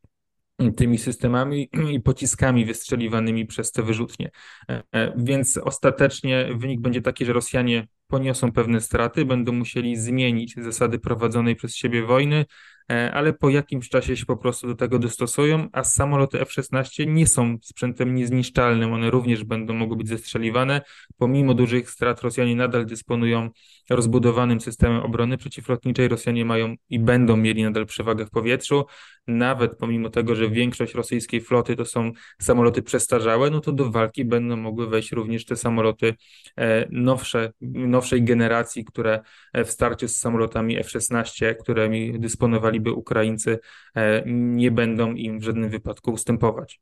tymi 0.76 0.98
systemami 0.98 1.68
i 1.90 2.00
pociskami 2.00 2.64
wystrzeliwanymi 2.64 3.46
przez 3.46 3.72
te 3.72 3.82
wyrzutnie. 3.82 4.30
E, 4.70 4.82
e, 4.92 5.12
więc 5.16 5.56
ostatecznie 5.56 6.48
wynik 6.56 6.80
będzie 6.80 7.02
taki, 7.02 7.24
że 7.24 7.32
Rosjanie 7.32 7.86
poniosą 8.06 8.52
pewne 8.52 8.80
straty, 8.80 9.24
będą 9.24 9.52
musieli 9.52 9.96
zmienić 9.96 10.54
zasady 10.56 10.98
prowadzonej 10.98 11.56
przez 11.56 11.76
siebie 11.76 12.02
wojny, 12.02 12.44
ale 12.88 13.33
po 13.33 13.49
jakimś 13.49 13.88
czasie 13.88 14.16
się 14.16 14.26
po 14.26 14.37
prostu 14.37 14.66
do 14.66 14.75
tego 14.75 14.99
dostosują, 14.99 15.68
a 15.73 15.85
samoloty 15.85 16.40
F-16 16.40 17.07
nie 17.07 17.26
są 17.26 17.57
sprzętem 17.62 18.14
niezniszczalnym, 18.14 18.92
one 18.92 19.11
również 19.11 19.45
będą 19.45 19.75
mogły 19.75 19.97
być 19.97 20.09
zestrzeliwane. 20.09 20.80
Pomimo 21.18 21.54
dużych 21.54 21.90
strat 21.90 22.23
Rosjanie 22.23 22.57
nadal 22.57 22.87
dysponują 22.87 23.50
rozbudowanym 23.90 24.61
systemem 24.61 25.02
obrony 25.02 25.37
przeciwlotniczej, 25.37 26.09
Rosjanie 26.09 26.45
mają 26.45 26.75
i 26.90 26.99
będą 26.99 27.37
mieli 27.37 27.62
nadal 27.62 27.87
przewagę 27.87 28.26
w 28.26 28.30
powietrzu, 28.30 28.85
nawet 29.26 29.76
pomimo 29.76 30.11
tego, 30.11 30.35
że 30.35 30.50
większość 30.50 30.95
rosyjskiej 30.95 31.40
floty 31.40 31.76
to 31.76 31.85
są 31.85 32.12
samoloty 32.40 32.83
przestarzałe, 32.83 33.50
no 33.50 33.61
to 33.61 33.73
do 33.73 33.90
walki 33.90 34.25
będą 34.25 34.57
mogły 34.57 34.88
wejść 34.88 35.12
również 35.12 35.45
te 35.45 35.57
samoloty 35.57 36.14
e, 36.59 36.88
nowsze, 36.90 37.52
nowszej 37.61 38.23
generacji, 38.23 38.85
które 38.85 39.21
e, 39.52 39.64
w 39.64 39.71
starciu 39.71 40.09
z 40.09 40.16
samolotami 40.16 40.78
F-16, 40.78 41.54
którymi 41.61 42.21
dysponowali 42.21 42.77
by 42.80 42.92
Ukraińcy 42.92 43.58
e, 43.94 44.23
nie 44.26 44.70
będą 44.70 45.14
im 45.14 45.40
w 45.40 45.42
żadnym 45.42 45.70
wypadku 45.70 46.11
ustępować. 46.11 46.80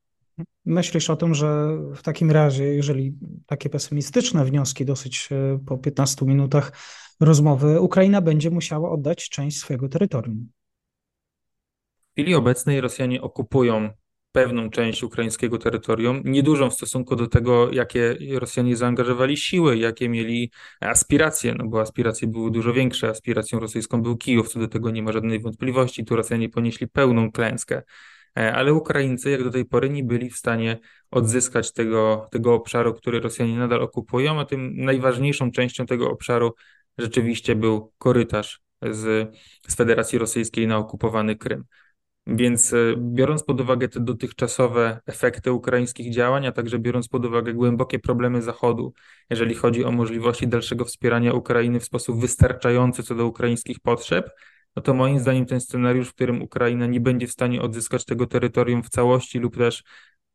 Myślisz 0.65 1.11
o 1.11 1.17
tym, 1.17 1.35
że 1.35 1.79
w 1.95 2.03
takim 2.03 2.31
razie, 2.31 2.65
jeżeli 2.65 3.15
takie 3.47 3.71
pesymistyczne 3.71 4.45
wnioski 4.45 4.85
dosyć 4.85 5.29
e, 5.33 5.59
po 5.67 5.79
15 5.79 6.26
minutach 6.26 6.73
rozmowy, 7.21 7.81
Ukraina 7.81 8.21
będzie 8.21 8.50
musiała 8.50 8.91
oddać 8.91 9.29
część 9.29 9.59
swojego 9.59 9.88
terytorium? 9.88 10.49
W 12.09 12.12
chwili 12.12 12.35
obecnej 12.35 12.81
Rosjanie 12.81 13.23
okupują 13.23 13.91
pewną 14.37 14.71
część 14.71 15.02
ukraińskiego 15.02 15.59
terytorium, 15.59 16.23
niedużą 16.25 16.71
w 16.71 16.75
stosunku 16.75 17.16
do 17.16 17.26
tego, 17.26 17.73
jakie 17.73 18.16
Rosjanie 18.38 18.76
zaangażowali 18.76 19.37
siły, 19.37 19.76
jakie 19.76 20.09
mieli 20.09 20.50
aspiracje, 20.81 21.55
no 21.55 21.64
bo 21.66 21.81
aspiracje 21.81 22.28
były 22.28 22.50
dużo 22.50 22.73
większe. 22.73 23.09
Aspiracją 23.09 23.61
rosyjską 23.61 24.02
był 24.02 24.16
Kijów, 24.16 24.49
co 24.49 24.61
do 24.61 24.69
tego 24.69 24.90
nie 24.90 25.02
ma 25.02 25.12
żadnej 25.12 25.40
wątpliwości. 25.40 26.05
Tu 26.05 26.16
Rosjanie 26.16 26.49
ponieśli 26.49 26.88
pełną 26.88 27.33
klęskę. 27.33 27.83
E, 28.38 28.52
ale 28.52 28.75
Ukraińcy, 28.75 29.31
jak 29.31 29.45
do 29.45 29.50
tej 29.50 29.64
pory, 29.64 29.90
nie 29.90 30.05
byli 30.05 30.31
w 30.31 30.37
stanie 30.37 30.78
odzyskać 31.11 31.73
tego, 31.73 32.28
tego 32.31 32.55
obszaru, 32.55 32.95
który 32.95 33.21
Rosjanie 33.21 33.59
nadal 33.59 33.83
okupują, 33.83 34.40
a 34.40 34.45
tym 34.45 34.76
najważniejszą 34.76 35.50
częścią 35.50 35.87
tego 35.87 36.11
obszaru 36.11 36.55
rzeczywiście 36.99 37.55
był 37.55 37.93
korytarz 37.99 38.61
z, 38.83 39.35
z 39.69 39.75
Federacji 39.75 40.19
Rosyjskiej 40.19 40.66
na 40.66 40.78
okupowany 40.78 41.37
Krym. 41.37 41.64
Więc 42.26 42.73
e, 42.73 42.76
biorąc 42.99 43.45
pod 43.45 43.61
uwagę 43.61 43.88
te 43.88 44.00
dotychczasowe 44.00 45.00
efekty 45.06 45.52
ukraińskich 45.52 46.12
działań, 46.12 46.47
a 46.47 46.52
także 46.52 46.78
biorąc 46.78 47.09
pod 47.09 47.25
uwagę 47.25 47.54
głębokie 47.54 47.99
problemy 47.99 48.42
Zachodu, 48.42 48.92
jeżeli 49.30 49.54
chodzi 49.54 49.85
o 49.85 49.92
możliwości 49.92 50.49
dalszego 50.49 50.85
wspierania 50.85 51.33
Ukrainy 51.33 51.80
w 51.80 51.85
sposób 51.85 52.21
wystarczający 52.21 53.02
co 53.02 53.14
do 53.14 53.26
ukraińskich 53.26 53.80
potrzeb, 53.80 54.30
no 54.76 54.83
to 54.83 54.95
moim 54.95 55.18
zdaniem 55.18 55.47
ten 55.47 55.61
scenariusz, 55.61 56.09
w 56.09 56.14
którym 56.14 56.42
Ukraina 56.42 56.87
nie 56.87 57.00
będzie 57.00 57.26
w 57.26 57.33
stanie 57.33 57.62
odzyskać 57.62 58.04
tego 58.04 58.26
terytorium 58.26 58.83
w 58.83 58.88
całości 58.88 59.38
lub 59.38 59.56
też 59.56 59.83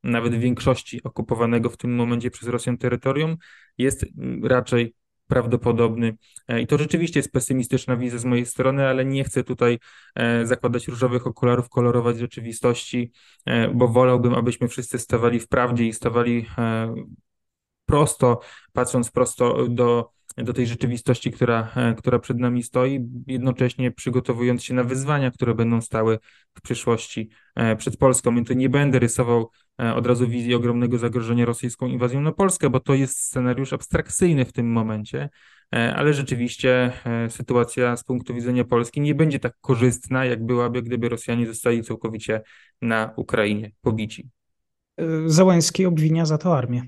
nawet 0.04 0.36
w 0.36 0.40
większości 0.40 1.04
okupowanego 1.04 1.70
w 1.70 1.78
tym 1.78 1.96
momencie 1.96 2.32
przez 2.32 2.50
Rosjan 2.50 2.78
terytorium, 2.78 3.38
jest 3.78 4.06
raczej 4.44 4.96
prawdopodobny. 5.32 6.18
E, 6.48 6.62
I 6.62 6.68
to 6.68 6.78
rzeczywiście 6.78 7.20
jest 7.20 7.32
pesymistyczna 7.32 7.98
wizja 7.98 8.20
z 8.20 8.26
mojej 8.26 8.46
strony, 8.46 8.88
ale 8.88 9.06
nie 9.06 9.24
chcę 9.24 9.44
tutaj 9.44 9.80
e, 10.16 10.46
zakładać 10.46 10.88
różowych 10.88 11.28
okularów, 11.28 11.70
kolorować 11.70 12.18
rzeczywistości, 12.18 13.12
e, 13.46 13.68
bo 13.68 13.88
wolałbym, 13.88 14.34
abyśmy 14.34 14.68
wszyscy 14.68 15.00
stawali 15.00 15.40
w 15.40 15.48
prawdzie 15.48 15.88
i 15.88 15.94
stawali 15.94 16.46
prosto, 17.86 18.40
patrząc 18.74 19.12
prosto 19.12 19.68
do, 19.68 20.10
do 20.38 20.54
tej 20.54 20.68
rzeczywistości, 20.68 21.32
która, 21.32 21.72
która 21.98 22.20
przed 22.20 22.40
nami 22.40 22.64
stoi, 22.64 23.00
jednocześnie 23.28 23.92
przygotowując 23.92 24.64
się 24.64 24.74
na 24.74 24.84
wyzwania, 24.84 25.32
które 25.32 25.56
będą 25.56 25.82
stały 25.82 26.20
w 26.54 26.62
przyszłości 26.62 27.30
przed 27.78 27.98
Polską. 27.98 28.36
Więc 28.36 28.48
to 28.48 28.54
nie 28.54 28.70
będę 28.70 29.00
rysował 29.00 29.50
E, 29.82 29.96
od 29.96 30.08
razu 30.08 30.28
wizji 30.28 30.56
ogromnego 30.56 30.98
zagrożenia 30.98 31.46
rosyjską 31.46 31.88
inwazją 31.88 32.22
na 32.22 32.32
Polskę, 32.32 32.70
bo 32.70 32.80
to 32.80 32.94
jest 32.94 33.20
scenariusz 33.20 33.74
abstrakcyjny 33.74 34.46
w 34.46 34.54
tym 34.54 34.72
momencie, 34.72 35.30
e, 35.76 35.96
ale 35.96 36.14
rzeczywiście 36.14 36.92
e, 37.06 37.30
sytuacja 37.30 37.98
z 37.98 38.04
punktu 38.04 38.34
widzenia 38.34 38.64
Polski 38.64 39.02
nie 39.02 39.16
będzie 39.16 39.40
tak 39.40 39.54
korzystna, 39.62 40.26
jak 40.26 40.46
byłaby, 40.46 40.82
gdyby 40.82 41.10
Rosjanie 41.10 41.48
zostali 41.48 41.84
całkowicie 41.84 42.42
na 42.82 43.14
Ukrainie 43.16 43.72
pobici. 43.82 44.30
Załęski 45.26 45.86
obwinia 45.86 46.26
za 46.26 46.38
to 46.38 46.58
armię. 46.58 46.84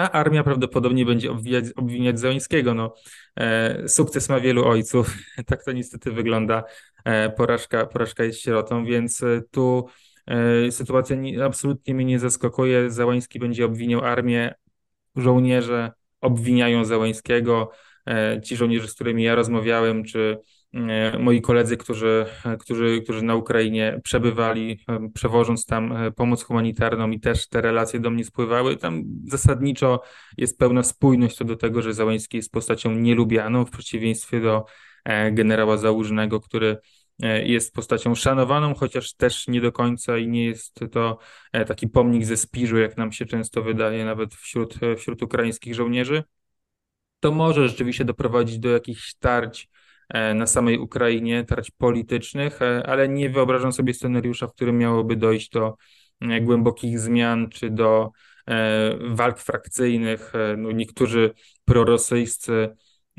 A 0.00 0.10
armia 0.10 0.44
prawdopodobnie 0.44 1.06
będzie 1.06 1.30
obwiniać, 1.30 1.64
obwiniać 1.76 2.20
Załęskiego. 2.20 2.74
No, 2.74 2.94
e, 3.36 3.88
sukces 3.88 4.28
ma 4.28 4.40
wielu 4.40 4.64
ojców, 4.64 5.16
tak 5.46 5.64
to 5.64 5.72
niestety 5.72 6.12
wygląda. 6.12 6.64
E, 7.04 7.30
porażka, 7.30 7.86
porażka 7.86 8.24
jest 8.24 8.40
sierotą, 8.40 8.84
więc 8.84 9.24
tu 9.50 9.88
E, 10.30 10.70
sytuacja 10.72 11.16
nie, 11.16 11.44
absolutnie 11.44 11.94
mnie 11.94 12.04
nie 12.04 12.18
zaskakuje. 12.18 12.90
Załański 12.90 13.38
będzie 13.38 13.64
obwiniał 13.64 14.00
armię, 14.04 14.54
żołnierze 15.16 15.92
obwiniają 16.20 16.84
Załańskiego. 16.84 17.70
E, 18.08 18.40
ci 18.44 18.56
żołnierze, 18.56 18.88
z 18.88 18.94
którymi 18.94 19.22
ja 19.22 19.34
rozmawiałem, 19.34 20.04
czy 20.04 20.38
e, 20.38 20.44
moi 21.18 21.40
koledzy, 21.40 21.76
którzy, 21.76 22.26
którzy, 22.60 23.00
którzy 23.02 23.22
na 23.22 23.34
Ukrainie 23.34 24.00
przebywali, 24.04 24.84
przewożąc 25.14 25.66
tam 25.66 25.94
pomoc 26.16 26.42
humanitarną 26.42 27.10
i 27.10 27.20
też 27.20 27.48
te 27.48 27.60
relacje 27.60 28.00
do 28.00 28.10
mnie 28.10 28.24
spływały, 28.24 28.76
tam 28.76 29.02
zasadniczo 29.24 30.02
jest 30.36 30.58
pełna 30.58 30.82
spójność 30.82 31.36
co 31.36 31.44
do 31.44 31.56
tego, 31.56 31.82
że 31.82 31.94
Załański 31.94 32.36
jest 32.36 32.52
postacią 32.52 32.90
nielubianą 32.90 33.64
w 33.64 33.70
przeciwieństwie 33.70 34.40
do 34.40 34.64
generała 35.32 35.76
Załużnego, 35.76 36.40
który 36.40 36.76
E, 37.22 37.46
jest 37.46 37.74
postacią 37.74 38.14
szanowaną, 38.14 38.74
chociaż 38.74 39.14
też 39.14 39.48
nie 39.48 39.60
do 39.60 39.72
końca 39.72 40.18
i 40.18 40.28
nie 40.28 40.44
jest 40.44 40.80
to 40.92 41.18
e, 41.52 41.64
taki 41.64 41.88
pomnik 41.88 42.24
ze 42.24 42.36
Spiżu, 42.36 42.78
jak 42.78 42.96
nam 42.96 43.12
się 43.12 43.26
często 43.26 43.62
wydaje, 43.62 44.04
nawet 44.04 44.34
wśród, 44.34 44.82
e, 44.82 44.96
wśród 44.96 45.22
ukraińskich 45.22 45.74
żołnierzy. 45.74 46.24
To 47.20 47.32
może 47.32 47.68
rzeczywiście 47.68 48.04
doprowadzić 48.04 48.58
do 48.58 48.68
jakichś 48.68 49.14
tarć 49.14 49.68
na 50.34 50.46
samej 50.46 50.78
Ukrainie, 50.78 51.44
tarć 51.44 51.70
politycznych, 51.70 52.60
ale 52.84 53.08
nie 53.08 53.30
wyobrażam 53.30 53.72
sobie 53.72 53.94
scenariusza, 53.94 54.46
w 54.46 54.52
którym 54.52 54.78
miałoby 54.78 55.16
dojść 55.16 55.50
do 55.50 55.76
głębokich 56.40 56.98
zmian 56.98 57.48
czy 57.48 57.70
do 57.70 58.10
walk 59.10 59.38
frakcyjnych. 59.38 60.32
No, 60.56 60.72
niektórzy 60.72 61.30
prorosyjscy 61.64 62.68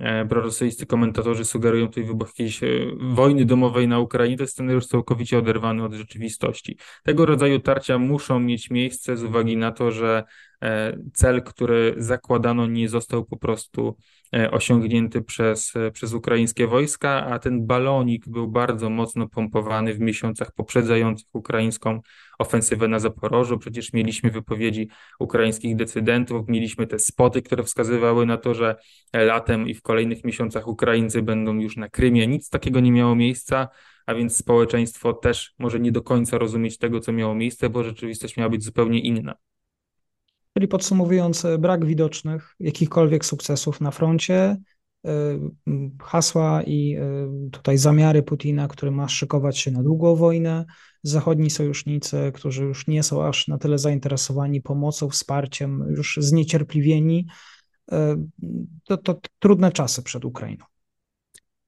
E, 0.01 0.25
prorosyjscy 0.25 0.85
komentatorzy 0.85 1.45
sugerują 1.45 1.87
tutaj 1.87 2.03
wybuch 2.03 2.27
jakiejś 2.27 2.63
e, 2.63 2.67
wojny 2.99 3.45
domowej 3.45 3.87
na 3.87 3.99
Ukrainie, 3.99 4.37
to 4.37 4.43
jest 4.43 4.53
scenariusz 4.53 4.85
całkowicie 4.85 5.37
oderwany 5.37 5.83
od 5.83 5.93
rzeczywistości. 5.93 6.77
Tego 7.03 7.25
rodzaju 7.25 7.59
tarcia 7.59 7.97
muszą 7.97 8.39
mieć 8.39 8.69
miejsce 8.69 9.17
z 9.17 9.23
uwagi 9.23 9.57
na 9.57 9.71
to, 9.71 9.91
że 9.91 10.23
cel, 11.13 11.43
który 11.43 11.93
zakładano, 11.97 12.67
nie 12.67 12.89
został 12.89 13.25
po 13.25 13.37
prostu 13.37 13.97
osiągnięty 14.51 15.21
przez, 15.21 15.73
przez 15.93 16.13
ukraińskie 16.13 16.67
wojska, 16.67 17.25
a 17.25 17.39
ten 17.39 17.67
balonik 17.67 18.29
był 18.29 18.47
bardzo 18.47 18.89
mocno 18.89 19.29
pompowany 19.29 19.93
w 19.93 19.99
miesiącach 19.99 20.51
poprzedzających 20.51 21.27
ukraińską 21.33 22.01
ofensywę 22.39 22.87
na 22.87 22.99
Zaporożu. 22.99 23.57
Przecież 23.57 23.93
mieliśmy 23.93 24.31
wypowiedzi 24.31 24.89
ukraińskich 25.19 25.75
decydentów, 25.75 26.47
mieliśmy 26.47 26.87
te 26.87 26.99
spoty, 26.99 27.41
które 27.41 27.63
wskazywały 27.63 28.25
na 28.25 28.37
to, 28.37 28.53
że 28.53 28.75
latem 29.13 29.67
i 29.67 29.73
w 29.73 29.81
kolejnych 29.81 30.23
miesiącach 30.23 30.67
Ukraińcy 30.67 31.21
będą 31.21 31.55
już 31.55 31.77
na 31.77 31.89
Krymie. 31.89 32.27
Nic 32.27 32.49
takiego 32.49 32.79
nie 32.79 32.91
miało 32.91 33.15
miejsca, 33.15 33.67
a 34.05 34.15
więc 34.15 34.37
społeczeństwo 34.37 35.13
też 35.13 35.53
może 35.59 35.79
nie 35.79 35.91
do 35.91 36.01
końca 36.01 36.37
rozumieć 36.37 36.77
tego, 36.77 36.99
co 36.99 37.11
miało 37.11 37.35
miejsce, 37.35 37.69
bo 37.69 37.83
rzeczywistość 37.83 38.37
miała 38.37 38.49
być 38.49 38.63
zupełnie 38.63 38.99
inna. 38.99 39.35
Czyli 40.53 40.67
podsumowując, 40.67 41.47
brak 41.59 41.85
widocznych 41.85 42.55
jakichkolwiek 42.59 43.25
sukcesów 43.25 43.81
na 43.81 43.91
froncie, 43.91 44.57
y, 45.07 45.11
hasła 46.01 46.63
i 46.63 46.97
y, 47.47 47.49
tutaj 47.51 47.77
zamiary 47.77 48.23
Putina, 48.23 48.67
który 48.67 48.91
ma 48.91 49.07
szykować 49.07 49.57
się 49.57 49.71
na 49.71 49.83
długą 49.83 50.15
wojnę, 50.15 50.65
zachodni 51.03 51.49
sojusznicy, 51.49 52.31
którzy 52.35 52.63
już 52.63 52.87
nie 52.87 53.03
są 53.03 53.25
aż 53.25 53.47
na 53.47 53.57
tyle 53.57 53.77
zainteresowani 53.77 54.61
pomocą, 54.61 55.09
wsparciem, 55.09 55.85
już 55.89 56.17
zniecierpliwieni, 56.21 57.27
to, 58.83 58.97
to 58.97 59.19
trudne 59.39 59.71
czasy 59.71 60.03
przed 60.03 60.25
Ukrainą. 60.25 60.65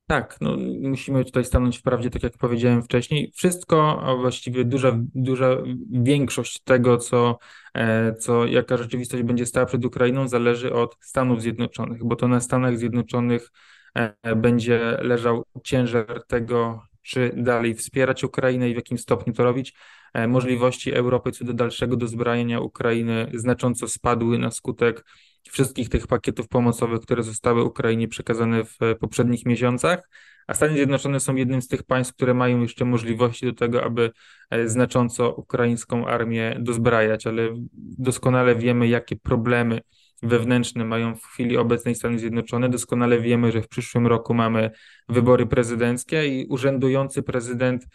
Tak, 0.07 0.37
no 0.41 0.57
musimy 0.81 1.25
tutaj 1.25 1.45
stanąć 1.45 1.79
w 1.79 1.81
tak 2.11 2.23
jak 2.23 2.37
powiedziałem 2.37 2.83
wcześniej. 2.83 3.31
Wszystko, 3.35 4.03
a 4.03 4.15
właściwie 4.15 4.65
duża, 4.65 4.91
duża 5.15 5.57
większość 5.91 6.59
tego, 6.59 6.97
co, 6.97 7.37
e, 7.73 8.13
co 8.13 8.45
jaka 8.45 8.77
rzeczywistość 8.77 9.23
będzie 9.23 9.45
stała 9.45 9.65
przed 9.65 9.85
Ukrainą, 9.85 10.27
zależy 10.27 10.73
od 10.73 10.97
Stanów 11.01 11.41
Zjednoczonych, 11.41 12.03
bo 12.03 12.15
to 12.15 12.27
na 12.27 12.41
Stanach 12.41 12.77
Zjednoczonych 12.77 13.51
e, 13.95 14.35
będzie 14.35 14.97
leżał 15.01 15.45
ciężar 15.63 16.23
tego, 16.27 16.83
czy 17.01 17.31
dalej 17.37 17.75
wspierać 17.75 18.23
Ukrainę 18.23 18.69
i 18.69 18.73
w 18.73 18.75
jakim 18.75 18.97
stopniu 18.97 19.33
to 19.33 19.43
robić. 19.43 19.73
E, 20.13 20.27
możliwości 20.27 20.93
Europy 20.93 21.31
co 21.31 21.45
do 21.45 21.53
dalszego 21.53 21.95
dozbrajania 21.97 22.59
Ukrainy 22.59 23.31
znacząco 23.33 23.87
spadły 23.87 24.37
na 24.37 24.51
skutek 24.51 25.05
wszystkich 25.51 25.89
tych 25.89 26.07
pakietów 26.07 26.47
pomocowych, 26.47 27.01
które 27.01 27.23
zostały 27.23 27.63
Ukrainie 27.63 28.07
przekazane 28.07 28.63
w 28.63 28.77
poprzednich 28.99 29.45
miesiącach, 29.45 30.09
a 30.47 30.53
Stany 30.53 30.73
Zjednoczone 30.73 31.19
są 31.19 31.35
jednym 31.35 31.61
z 31.61 31.67
tych 31.67 31.83
państw, 31.83 32.13
które 32.13 32.33
mają 32.33 32.61
jeszcze 32.61 32.85
możliwości 32.85 33.45
do 33.45 33.53
tego, 33.53 33.83
aby 33.83 34.11
e, 34.49 34.67
znacząco 34.67 35.33
ukraińską 35.33 36.07
armię 36.07 36.57
dozbrajać, 36.59 37.27
ale 37.27 37.49
doskonale 37.73 38.55
wiemy, 38.55 38.87
jakie 38.87 39.15
problemy 39.15 39.81
wewnętrzne 40.23 40.85
mają 40.85 41.15
w 41.15 41.25
chwili 41.25 41.57
obecnej 41.57 41.95
Stany 41.95 42.19
Zjednoczone. 42.19 42.69
Doskonale 42.69 43.19
wiemy, 43.19 43.51
że 43.51 43.61
w 43.61 43.67
przyszłym 43.67 44.07
roku 44.07 44.33
mamy 44.33 44.71
wybory 45.09 45.45
prezydenckie 45.45 46.27
i 46.27 46.45
urzędujący 46.45 47.23
prezydent 47.23 47.85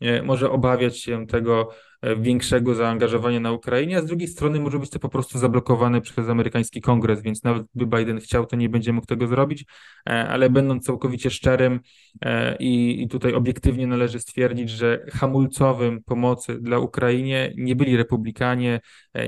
e, 0.00 0.22
może 0.22 0.50
obawiać 0.50 0.98
się 0.98 1.26
tego, 1.26 1.70
E, 1.97 1.97
większego 2.16 2.74
zaangażowania 2.74 3.40
na 3.40 3.52
Ukrainie, 3.52 3.98
a 3.98 4.02
z 4.02 4.06
drugiej 4.06 4.28
strony 4.28 4.60
może 4.60 4.78
być 4.78 4.90
to 4.90 4.98
po 4.98 5.08
prostu 5.08 5.38
zablokowane 5.38 6.00
przez 6.00 6.28
amerykański 6.28 6.80
kongres, 6.80 7.22
więc 7.22 7.44
nawet 7.44 7.66
gdyby 7.74 7.96
Biden 7.96 8.20
chciał, 8.20 8.46
to 8.46 8.56
nie 8.56 8.68
będzie 8.68 8.92
mógł 8.92 9.06
tego 9.06 9.26
zrobić, 9.26 9.64
e, 10.08 10.28
ale 10.28 10.50
będąc 10.50 10.84
całkowicie 10.84 11.30
szczerym 11.30 11.80
e, 12.22 12.56
i, 12.56 13.02
i 13.02 13.08
tutaj 13.08 13.34
obiektywnie 13.34 13.86
należy 13.86 14.20
stwierdzić, 14.20 14.70
że 14.70 15.04
hamulcowym 15.12 16.02
pomocy 16.02 16.58
dla 16.60 16.78
Ukrainie 16.78 17.52
nie 17.56 17.76
byli 17.76 17.96
republikanie, 17.96 18.80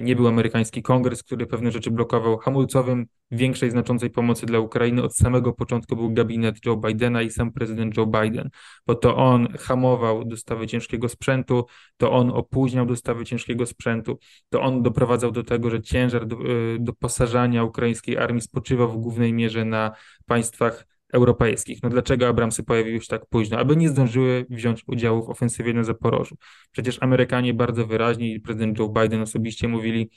nie 0.03 0.17
był 0.17 0.29
amerykański 0.29 0.83
kongres, 0.83 1.23
który 1.23 1.47
pewne 1.47 1.71
rzeczy 1.71 1.91
blokował. 1.91 2.39
Hamulcowym 2.39 3.07
większej, 3.31 3.71
znaczącej 3.71 4.11
pomocy 4.11 4.47
dla 4.47 4.59
Ukrainy 4.59 5.03
od 5.03 5.17
samego 5.17 5.53
początku 5.53 5.97
był 5.97 6.13
gabinet 6.13 6.67
Joe 6.67 6.77
Bidena 6.77 7.23
i 7.23 7.31
sam 7.31 7.53
prezydent 7.53 7.97
Joe 7.97 8.07
Biden, 8.07 8.51
bo 8.87 8.95
to 8.95 9.17
on 9.17 9.49
hamował 9.59 10.25
dostawy 10.25 10.67
ciężkiego 10.67 11.09
sprzętu, 11.09 11.67
to 11.97 12.13
on 12.13 12.31
opóźniał 12.61 12.87
dostawy 12.87 13.25
ciężkiego 13.25 13.67
sprzętu, 13.67 14.19
to 14.49 14.61
on 14.61 14.83
doprowadzał 14.83 15.31
do 15.31 15.43
tego, 15.45 15.71
że 15.71 15.83
ciężar 15.83 16.27
do, 16.27 16.37
y, 16.37 16.79
doposażania 16.81 17.65
ukraińskiej 17.65 18.19
armii 18.19 18.41
spoczywał 18.41 18.89
w 18.89 18.97
głównej 18.97 19.33
mierze 19.33 19.65
na 19.65 19.93
państwach 20.27 20.87
europejskich. 21.13 21.83
No 21.83 21.89
dlaczego 21.89 22.29
Abramsy 22.29 22.63
pojawiły 22.63 23.01
się 23.01 23.07
tak 23.07 23.27
późno? 23.27 23.59
Aby 23.59 23.77
nie 23.77 23.89
zdążyły 23.89 24.47
wziąć 24.51 24.85
udziału 24.87 25.23
w 25.23 25.31
ofensywie 25.31 25.75
na 25.75 25.85
Zaporożu. 25.85 26.37
Przecież 26.73 26.99
Amerykanie 27.01 27.55
bardzo 27.55 27.87
wyraźnie 27.87 28.35
i 28.35 28.41
prezydent 28.41 28.79
Joe 28.79 28.89
Biden 28.89 29.23
osobiście 29.23 29.69
mówili, 29.69 30.11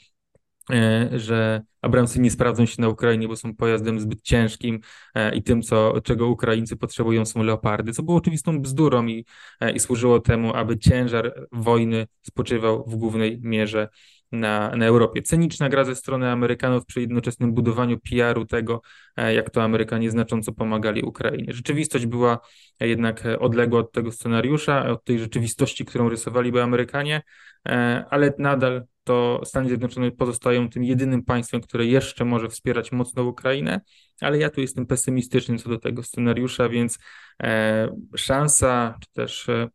że 1.16 1.62
Abramsy 1.82 2.20
nie 2.20 2.30
sprawdzą 2.30 2.66
się 2.66 2.82
na 2.82 2.88
Ukrainie, 2.88 3.28
bo 3.28 3.36
są 3.36 3.54
pojazdem 3.56 4.00
zbyt 4.00 4.22
ciężkim 4.22 4.80
e, 5.14 5.36
i 5.36 5.42
tym, 5.42 5.62
co, 5.62 6.00
czego 6.00 6.28
Ukraińcy 6.28 6.76
potrzebują, 6.76 7.26
są 7.26 7.42
leopardy, 7.42 7.92
co 7.92 8.02
było 8.02 8.16
oczywistą 8.16 8.60
bzdurą 8.60 9.06
i, 9.06 9.24
e, 9.60 9.72
i 9.72 9.80
służyło 9.80 10.20
temu, 10.20 10.54
aby 10.54 10.78
ciężar 10.78 11.48
wojny 11.52 12.06
spoczywał 12.22 12.84
w 12.86 12.96
głównej 12.96 13.40
mierze 13.42 13.88
na, 14.32 14.76
na 14.76 14.86
Europie. 14.86 15.22
Ceniczna 15.22 15.68
gra 15.68 15.84
ze 15.84 15.96
strony 15.96 16.30
Amerykanów 16.30 16.86
przy 16.86 17.00
jednoczesnym 17.00 17.52
budowaniu 17.52 17.98
PR-u 17.98 18.46
tego, 18.46 18.82
jak 19.16 19.50
to 19.50 19.62
Amerykanie 19.62 20.10
znacząco 20.10 20.52
pomagali 20.52 21.02
Ukrainie. 21.02 21.52
Rzeczywistość 21.52 22.06
była 22.06 22.38
jednak 22.80 23.22
odległa 23.40 23.80
od 23.80 23.92
tego 23.92 24.12
scenariusza, 24.12 24.86
od 24.86 25.04
tej 25.04 25.18
rzeczywistości, 25.18 25.84
którą 25.84 26.08
rysowaliby 26.08 26.62
Amerykanie, 26.62 27.22
ale 28.10 28.32
nadal 28.38 28.84
to 29.04 29.40
Stany 29.44 29.68
Zjednoczone 29.68 30.10
pozostają 30.10 30.68
tym 30.68 30.84
jedynym 30.84 31.24
państwem, 31.24 31.60
które 31.60 31.86
jeszcze 31.86 32.24
może 32.24 32.48
wspierać 32.48 32.92
mocno 32.92 33.22
Ukrainę, 33.22 33.80
ale 34.20 34.38
ja 34.38 34.50
tu 34.50 34.60
jestem 34.60 34.86
pesymistyczny 34.86 35.58
co 35.58 35.68
do 35.68 35.78
tego 35.78 36.02
scenariusza, 36.02 36.68
więc 36.68 36.98
e, 37.42 37.88
szansa, 38.16 38.98
czy 39.00 39.12
też 39.12 39.48
e, 39.48 39.68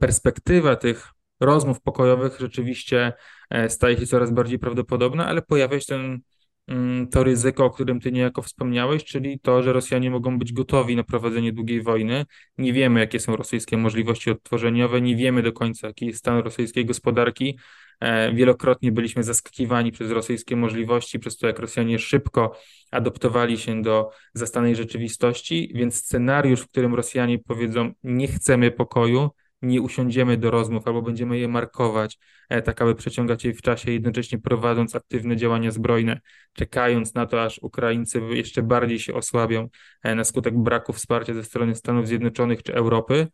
perspektywa 0.00 0.76
tych 0.76 1.15
rozmów 1.40 1.80
pokojowych 1.80 2.36
rzeczywiście 2.40 3.12
e, 3.50 3.70
staje 3.70 3.96
się 3.96 4.06
coraz 4.06 4.30
bardziej 4.30 4.58
prawdopodobna, 4.58 5.26
ale 5.26 5.42
pojawia 5.42 5.80
się 5.80 5.86
ten 5.86 6.20
mm, 6.68 7.08
to 7.08 7.24
ryzyko, 7.24 7.64
o 7.64 7.70
którym 7.70 8.00
ty 8.00 8.12
niejako 8.12 8.42
wspomniałeś, 8.42 9.04
czyli 9.04 9.40
to, 9.40 9.62
że 9.62 9.72
Rosjanie 9.72 10.10
mogą 10.10 10.38
być 10.38 10.52
gotowi 10.52 10.96
na 10.96 11.04
prowadzenie 11.04 11.52
długiej 11.52 11.82
wojny. 11.82 12.24
Nie 12.58 12.72
wiemy, 12.72 13.00
jakie 13.00 13.20
są 13.20 13.36
rosyjskie 13.36 13.76
możliwości 13.76 14.30
odtworzeniowe, 14.30 15.00
nie 15.00 15.16
wiemy 15.16 15.42
do 15.42 15.52
końca, 15.52 15.86
jaki 15.86 16.06
jest 16.06 16.18
stan 16.18 16.38
rosyjskiej 16.38 16.86
gospodarki. 16.86 17.58
E, 18.00 18.32
wielokrotnie 18.34 18.92
byliśmy 18.92 19.22
zaskakiwani 19.22 19.92
przez 19.92 20.10
rosyjskie 20.10 20.56
możliwości, 20.56 21.18
przez 21.18 21.36
to, 21.36 21.46
jak 21.46 21.58
Rosjanie 21.58 21.98
szybko 21.98 22.58
adoptowali 22.90 23.58
się 23.58 23.82
do 23.82 24.10
zastanej 24.34 24.76
rzeczywistości, 24.76 25.72
więc 25.74 25.94
scenariusz, 25.94 26.60
w 26.60 26.68
którym 26.68 26.94
Rosjanie 26.94 27.38
powiedzą: 27.38 27.92
Nie 28.02 28.28
chcemy 28.28 28.70
pokoju, 28.70 29.30
nie 29.62 29.82
usiądziemy 29.82 30.36
do 30.36 30.50
rozmów 30.50 30.86
albo 30.86 31.02
będziemy 31.02 31.38
je 31.38 31.48
markować, 31.48 32.18
e, 32.48 32.62
tak 32.62 32.82
aby 32.82 32.94
przeciągać 32.94 33.44
je 33.44 33.54
w 33.54 33.62
czasie, 33.62 33.92
jednocześnie 33.92 34.38
prowadząc 34.38 34.94
aktywne 34.94 35.36
działania 35.36 35.70
zbrojne, 35.70 36.20
czekając 36.52 37.14
na 37.14 37.26
to, 37.26 37.42
aż 37.42 37.58
Ukraińcy 37.58 38.20
jeszcze 38.30 38.62
bardziej 38.62 38.98
się 38.98 39.14
osłabią 39.14 39.68
e, 40.02 40.14
na 40.14 40.24
skutek 40.24 40.58
braku 40.58 40.92
wsparcia 40.92 41.34
ze 41.34 41.44
strony 41.44 41.74
Stanów 41.74 42.08
Zjednoczonych 42.08 42.62
czy 42.62 42.74
Europy, 42.74 43.26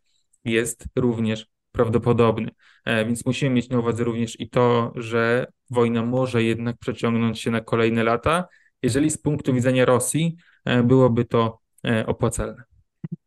jest 0.45 0.85
również 0.95 1.47
prawdopodobny. 1.71 2.49
E, 2.85 3.05
więc 3.05 3.25
musimy 3.25 3.55
mieć 3.55 3.69
na 3.69 3.79
uwadze 3.79 4.03
również 4.03 4.39
i 4.39 4.49
to, 4.49 4.93
że 4.95 5.47
wojna 5.69 6.05
może 6.05 6.43
jednak 6.43 6.77
przeciągnąć 6.77 7.39
się 7.39 7.51
na 7.51 7.61
kolejne 7.61 8.03
lata, 8.03 8.47
jeżeli 8.81 9.11
z 9.11 9.17
punktu 9.17 9.53
widzenia 9.53 9.85
Rosji 9.85 10.35
byłoby 10.83 11.25
to 11.25 11.59
opłacalne. 12.05 12.63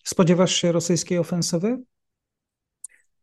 Spodziewasz 0.05 0.55
się 0.55 0.73
rosyjskiej 0.73 1.19
ofensywy? 1.19 1.79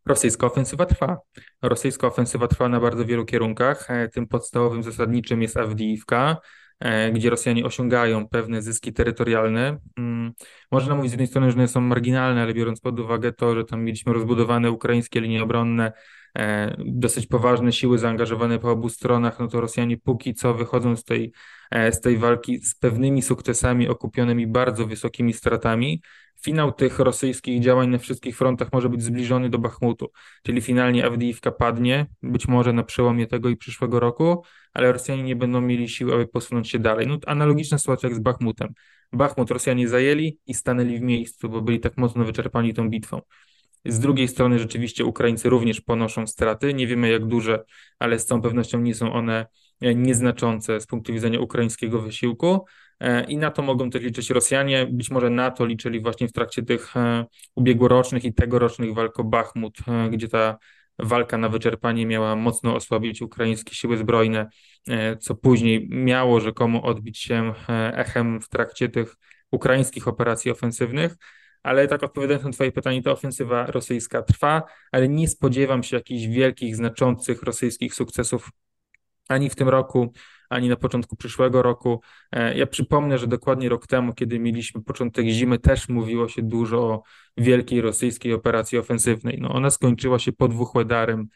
Rosyjska 0.05 0.47
ofensywa 0.47 0.85
trwa. 0.85 1.17
Rosyjska 1.61 2.07
ofensywa 2.07 2.47
trwa 2.47 2.69
na 2.69 2.79
bardzo 2.79 3.05
wielu 3.05 3.25
kierunkach. 3.25 3.87
Tym 4.13 4.27
podstawowym, 4.27 4.83
zasadniczym 4.83 5.41
jest 5.41 5.57
Awdijiwka. 5.57 6.37
E, 6.83 7.11
gdzie 7.11 7.29
Rosjanie 7.29 7.65
osiągają 7.65 8.27
pewne 8.27 8.61
zyski 8.61 8.93
terytorialne. 8.93 9.77
Mm, 9.97 10.31
można 10.71 10.95
mówić 10.95 11.11
z 11.11 11.13
jednej 11.13 11.27
strony, 11.27 11.51
że 11.51 11.57
one 11.57 11.67
są 11.67 11.81
marginalne, 11.81 12.41
ale 12.41 12.53
biorąc 12.53 12.79
pod 12.79 12.99
uwagę 12.99 13.33
to, 13.33 13.55
że 13.55 13.65
tam 13.65 13.83
mieliśmy 13.83 14.13
rozbudowane 14.13 14.71
ukraińskie 14.71 15.21
linie 15.21 15.43
obronne, 15.43 15.91
e, 16.37 16.75
dosyć 16.85 17.27
poważne 17.27 17.71
siły 17.71 17.97
zaangażowane 17.97 18.59
po 18.59 18.71
obu 18.71 18.89
stronach, 18.89 19.39
no 19.39 19.47
to 19.47 19.61
Rosjanie 19.61 19.97
póki 19.97 20.33
co 20.33 20.53
wychodzą 20.53 20.95
z 20.95 21.03
tej, 21.03 21.31
e, 21.71 21.91
z 21.91 22.01
tej 22.01 22.17
walki 22.17 22.59
z 22.59 22.75
pewnymi 22.75 23.21
sukcesami 23.21 23.87
okupionymi 23.87 24.47
bardzo 24.47 24.87
wysokimi 24.87 25.33
stratami. 25.33 26.01
Finał 26.45 26.71
tych 26.71 26.99
rosyjskich 26.99 27.61
działań 27.61 27.89
na 27.89 27.97
wszystkich 27.97 28.37
frontach 28.37 28.73
może 28.73 28.89
być 28.89 29.03
zbliżony 29.03 29.49
do 29.49 29.59
Bachmutu, 29.59 30.11
czyli 30.43 30.61
finalnie 30.61 31.05
Awdijiwka 31.05 31.51
padnie, 31.51 32.05
być 32.23 32.47
może 32.47 32.73
na 32.73 32.83
przełomie 32.83 33.27
tego 33.27 33.49
i 33.49 33.57
przyszłego 33.57 33.99
roku, 33.99 34.43
ale 34.73 34.91
Rosjanie 34.91 35.23
nie 35.23 35.35
będą 35.35 35.61
mieli 35.61 35.89
sił, 35.89 36.13
aby 36.13 36.27
posunąć 36.27 36.69
się 36.69 36.79
dalej. 36.79 37.07
No, 37.07 37.17
analogiczna 37.25 37.77
sytuacja 37.77 38.09
jak 38.09 38.17
z 38.17 38.21
Bachmutem. 38.21 38.73
Bachmut 39.13 39.51
Rosjanie 39.51 39.87
zajęli 39.87 40.39
i 40.47 40.53
stanęli 40.53 40.97
w 40.97 41.01
miejscu, 41.01 41.49
bo 41.49 41.61
byli 41.61 41.79
tak 41.79 41.97
mocno 41.97 42.25
wyczerpani 42.25 42.73
tą 42.73 42.89
bitwą. 42.89 43.21
Z 43.85 43.99
drugiej 43.99 44.27
strony 44.27 44.59
rzeczywiście 44.59 45.05
Ukraińcy 45.05 45.49
również 45.49 45.81
ponoszą 45.81 46.27
straty. 46.27 46.73
Nie 46.73 46.87
wiemy 46.87 47.09
jak 47.09 47.25
duże, 47.25 47.63
ale 47.99 48.19
z 48.19 48.25
całą 48.25 48.41
pewnością 48.41 48.81
nie 48.81 48.95
są 48.95 49.13
one 49.13 49.45
nieznaczące 49.95 50.81
z 50.81 50.87
punktu 50.87 51.13
widzenia 51.13 51.39
ukraińskiego 51.39 52.01
wysiłku. 52.01 52.65
E, 52.99 53.23
I 53.23 53.37
na 53.37 53.51
to 53.51 53.61
mogą 53.61 53.89
też 53.89 54.03
liczyć 54.03 54.29
Rosjanie. 54.29 54.87
Być 54.91 55.11
może 55.11 55.29
na 55.29 55.51
to 55.51 55.65
liczyli 55.65 56.01
właśnie 56.01 56.27
w 56.27 56.31
trakcie 56.31 56.63
tych 56.63 56.97
e, 56.97 57.25
ubiegłorocznych 57.55 58.25
i 58.25 58.33
tegorocznych 58.33 58.93
walk 58.93 59.19
o 59.19 59.23
Bachmut, 59.23 59.77
e, 59.87 60.09
gdzie 60.09 60.27
ta 60.27 60.57
walka 60.99 61.37
na 61.37 61.49
wyczerpanie 61.49 62.05
miała 62.05 62.35
mocno 62.35 62.75
osłabić 62.75 63.21
ukraińskie 63.21 63.75
siły 63.75 63.97
zbrojne, 63.97 64.49
co 65.19 65.35
później 65.35 65.87
miało 65.89 66.39
rzekomo 66.39 66.81
odbić 66.81 67.17
się 67.19 67.53
echem 67.93 68.41
w 68.41 68.49
trakcie 68.49 68.89
tych 68.89 69.15
ukraińskich 69.51 70.07
operacji 70.07 70.51
ofensywnych. 70.51 71.15
Ale 71.63 71.87
tak 71.87 72.03
odpowiadając 72.03 72.45
na 72.45 72.51
Twoje 72.51 72.71
pytanie, 72.71 73.03
ta 73.03 73.11
ofensywa 73.11 73.65
rosyjska 73.65 74.21
trwa, 74.21 74.63
ale 74.91 75.09
nie 75.09 75.27
spodziewam 75.27 75.83
się 75.83 75.95
jakichś 75.95 76.25
wielkich, 76.25 76.75
znaczących 76.75 77.43
rosyjskich 77.43 77.95
sukcesów 77.95 78.49
ani 79.29 79.49
w 79.49 79.55
tym 79.55 79.69
roku, 79.69 80.13
ani 80.49 80.69
na 80.69 80.75
początku 80.75 81.15
przyszłego 81.15 81.61
roku. 81.61 82.01
E, 82.31 82.57
ja 82.57 82.67
przypomnę, 82.67 83.17
że 83.17 83.27
dokładnie 83.27 83.69
rok 83.69 83.87
temu, 83.87 84.13
kiedy 84.13 84.39
mieliśmy 84.39 84.83
początek 84.83 85.27
zimy, 85.27 85.59
też 85.59 85.89
mówiło 85.89 86.27
się 86.27 86.41
dużo 86.41 86.77
o 86.77 87.03
wielkiej 87.37 87.81
rosyjskiej 87.81 88.33
operacji 88.33 88.77
ofensywnej. 88.77 89.37
No, 89.41 89.49
ona 89.49 89.69
skończyła 89.69 90.19
się 90.19 90.31
pod 90.31 90.53
Wuchłedarem, 90.53 91.27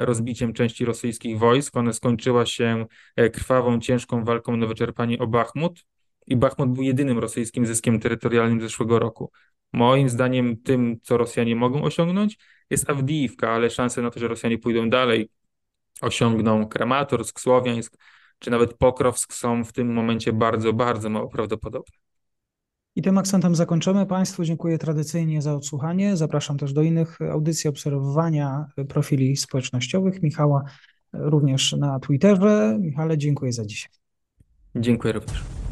rozbiciem 0.00 0.52
części 0.52 0.84
rosyjskich 0.84 1.38
wojsk. 1.38 1.76
Ona 1.76 1.92
skończyła 1.92 2.46
się 2.46 2.86
e, 3.16 3.30
krwawą, 3.30 3.80
ciężką 3.80 4.24
walką 4.24 4.56
na 4.56 4.66
wyczerpanie 4.66 5.18
o 5.18 5.26
Bachmut. 5.26 5.84
I 6.26 6.36
Bachmut 6.36 6.72
był 6.72 6.82
jedynym 6.82 7.18
rosyjskim 7.18 7.66
zyskiem 7.66 8.00
terytorialnym 8.00 8.60
zeszłego 8.60 8.98
roku. 8.98 9.30
Moim 9.74 10.08
zdaniem 10.08 10.56
tym, 10.56 10.96
co 11.02 11.16
Rosjanie 11.16 11.56
mogą 11.56 11.82
osiągnąć, 11.82 12.38
jest 12.70 12.90
Awdijiwka, 12.90 13.50
ale 13.50 13.70
szanse 13.70 14.02
na 14.02 14.10
to, 14.10 14.20
że 14.20 14.28
Rosjanie 14.28 14.58
pójdą 14.58 14.90
dalej, 14.90 15.28
osiągną 16.00 16.68
Krematorsk, 16.68 17.40
Słowiańsk, 17.40 17.96
czy 18.38 18.50
nawet 18.50 18.74
Pokrowsk 18.74 19.34
są 19.34 19.64
w 19.64 19.72
tym 19.72 19.92
momencie 19.92 20.32
bardzo, 20.32 20.72
bardzo 20.72 21.10
mało 21.10 21.28
prawdopodobne. 21.28 21.96
I 22.96 23.02
tym 23.02 23.18
akcentem 23.18 23.54
zakończymy. 23.54 24.06
Państwu 24.06 24.44
dziękuję 24.44 24.78
tradycyjnie 24.78 25.42
za 25.42 25.54
odsłuchanie. 25.54 26.16
Zapraszam 26.16 26.58
też 26.58 26.72
do 26.72 26.82
innych 26.82 27.18
audycji 27.20 27.70
obserwowania 27.70 28.66
profili 28.88 29.36
społecznościowych. 29.36 30.22
Michała 30.22 30.64
również 31.12 31.72
na 31.72 32.00
Twitterze. 32.00 32.78
Michale, 32.80 33.18
dziękuję 33.18 33.52
za 33.52 33.64
dzisiaj. 33.64 33.90
Dziękuję 34.76 35.12
również. 35.12 35.63